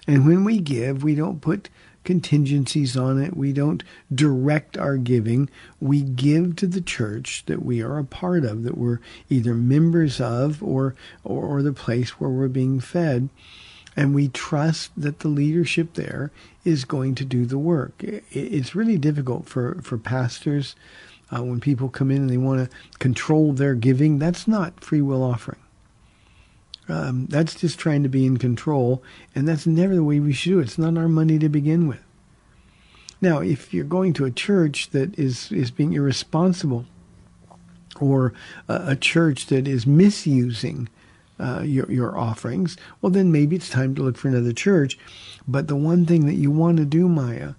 [0.07, 1.69] And when we give, we don't put
[2.03, 3.35] contingencies on it.
[3.35, 3.83] We don't
[4.13, 5.49] direct our giving.
[5.79, 8.99] We give to the church that we are a part of, that we're
[9.29, 13.29] either members of or, or, or the place where we're being fed.
[13.95, 16.31] And we trust that the leadership there
[16.65, 17.93] is going to do the work.
[18.01, 20.75] It's really difficult for, for pastors
[21.31, 24.17] uh, when people come in and they want to control their giving.
[24.17, 25.59] That's not free will offering.
[26.89, 29.01] Um, that's just trying to be in control,
[29.33, 30.63] and that's never the way we should do it.
[30.63, 32.03] It's not our money to begin with.
[33.21, 36.85] Now, if you're going to a church that is, is being irresponsible,
[38.01, 38.33] or
[38.67, 40.89] a, a church that is misusing
[41.39, 44.99] uh, your, your offerings, well, then maybe it's time to look for another church.
[45.47, 47.53] But the one thing that you want to do, Maya,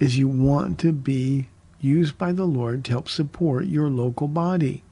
[0.00, 1.48] is you want to be
[1.80, 4.82] used by the Lord to help support your local body.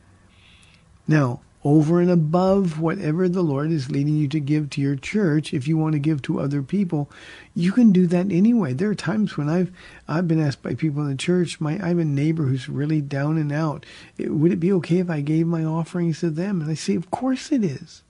[1.09, 5.55] Now, over and above whatever the Lord is leading you to give to your church,
[5.55, 7.09] if you want to give to other people,
[7.55, 8.73] you can do that anyway.
[8.73, 9.71] There are times when I've
[10.09, 13.01] I've been asked by people in the church, my I have a neighbor who's really
[13.01, 13.87] down and out.
[14.19, 16.61] Would it be okay if I gave my offerings to them?
[16.61, 18.03] And I say, of course it is.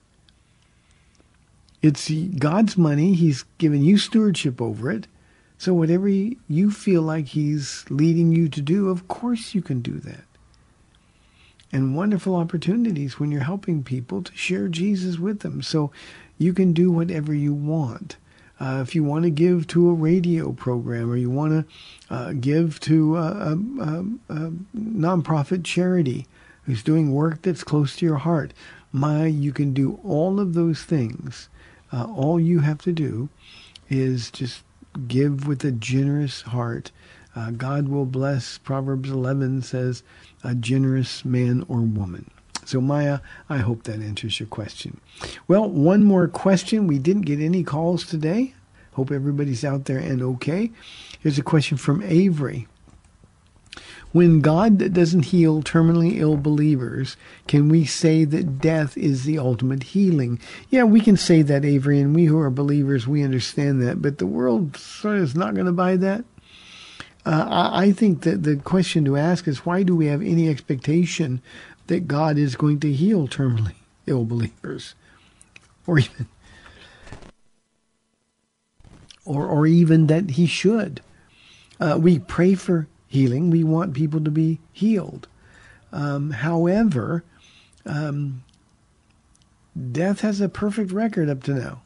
[1.83, 3.15] It's God's money.
[3.15, 5.09] He's given you stewardship over it.
[5.59, 9.99] So whatever you feel like He's leading you to do, of course you can do
[9.99, 10.25] that
[11.73, 15.63] and wonderful opportunities when you're helping people to share Jesus with them.
[15.63, 15.91] So
[16.39, 18.17] you can do whatever you want.
[18.61, 21.67] Uh, if you want to give to a radio program or you want
[22.09, 26.27] to uh, give to a, a, a, nonprofit charity
[26.65, 28.53] who's doing work that's close to your heart,
[28.93, 31.49] my, you can do all of those things.
[31.93, 33.29] Uh, all you have to do
[33.89, 34.63] is just
[35.09, 36.93] give with a generous heart.
[37.35, 38.59] Uh, God will bless.
[38.59, 40.03] Proverbs 11 says,
[40.45, 42.31] a generous man or woman.
[42.65, 45.01] So, Maya, I hope that answers your question.
[45.49, 46.87] Well, one more question.
[46.87, 48.55] We didn't get any calls today.
[48.93, 50.71] Hope everybody's out there and okay.
[51.21, 52.69] Here's a question from Avery.
[54.13, 57.17] When God doesn't heal terminally ill believers,
[57.47, 60.39] can we say that death is the ultimate healing?
[60.69, 64.19] Yeah, we can say that, Avery, and we who are believers, we understand that, but
[64.19, 66.27] the world sort of is not going to buy that.
[67.25, 71.41] Uh, I think that the question to ask is why do we have any expectation
[71.87, 73.75] that God is going to heal terminally
[74.07, 74.95] ill believers,
[75.87, 76.27] or even,
[79.25, 81.01] or or even that He should?
[81.79, 83.51] Uh, we pray for healing.
[83.51, 85.29] We want people to be healed.
[85.93, 87.23] Um, however,
[87.87, 88.43] um,
[89.93, 91.83] death has a perfect record up to now.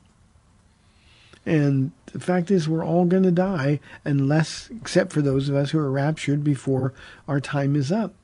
[1.45, 5.71] And the fact is, we're all going to die unless, except for those of us
[5.71, 6.95] who are raptured before
[7.29, 8.15] our time is up.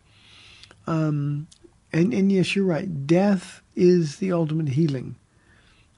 [0.86, 1.46] Um,
[1.92, 3.06] and, and yes, you're right.
[3.06, 5.16] Death is the ultimate healing.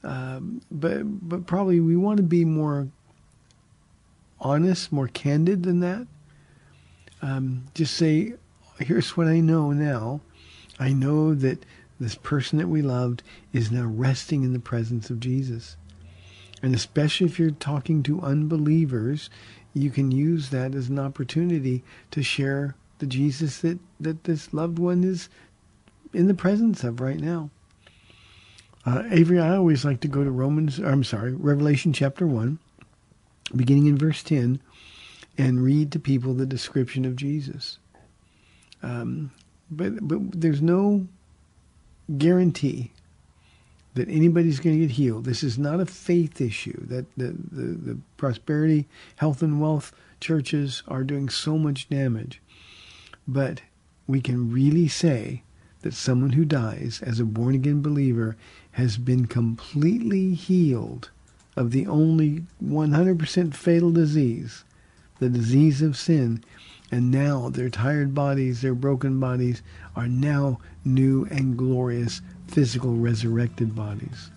[0.03, 2.89] Um, but but probably we want to be more
[4.41, 6.05] honest, more candid than that.
[7.21, 8.33] Um, just say,
[8.77, 10.19] here's what I know now.
[10.79, 11.65] I know that
[11.97, 13.23] this person that we loved
[13.53, 15.77] is now resting in the presence of Jesus.
[16.65, 19.29] And especially if you're talking to unbelievers,
[19.75, 24.79] you can use that as an opportunity to share the Jesus that, that this loved
[24.79, 25.29] one is
[26.11, 27.51] in the presence of right now.
[28.83, 32.57] Uh, Avery, I always like to go to Romans, I'm sorry, Revelation chapter 1,
[33.55, 34.59] beginning in verse 10,
[35.37, 37.77] and read to people the description of Jesus.
[38.81, 39.29] Um,
[39.69, 41.07] but, but there's no
[42.17, 42.91] guarantee
[43.95, 45.23] that anybody's going to get healed.
[45.25, 46.85] This is not a faith issue.
[46.85, 52.41] That the, the, the prosperity, health, and wealth churches are doing so much damage.
[53.27, 53.61] But
[54.05, 55.43] we can really say
[55.81, 58.35] that someone who dies as a born again believer
[58.71, 61.09] has been completely healed
[61.55, 64.65] of the only 100% fatal disease,
[65.19, 66.43] the disease of sin.
[66.91, 69.61] And now their tired bodies, their broken bodies,
[69.95, 74.29] are now new and glorious physical resurrected bodies.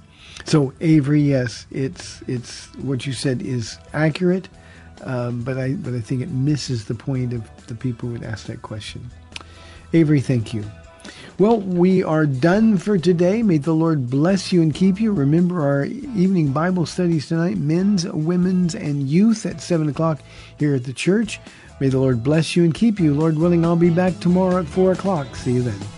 [0.44, 4.48] So Avery, yes, it's it's what you said is accurate,
[5.02, 8.24] um, but I but I think it misses the point of the people who would
[8.24, 9.10] ask that question.
[9.92, 10.64] Avery, thank you.
[11.38, 13.42] Well, we are done for today.
[13.44, 15.12] May the Lord bless you and keep you.
[15.12, 20.20] Remember our evening Bible studies tonight, men's, women's, and youth at 7 o'clock
[20.58, 21.40] here at the church.
[21.80, 23.14] May the Lord bless you and keep you.
[23.14, 25.36] Lord willing, I'll be back tomorrow at 4 o'clock.
[25.36, 25.97] See you then.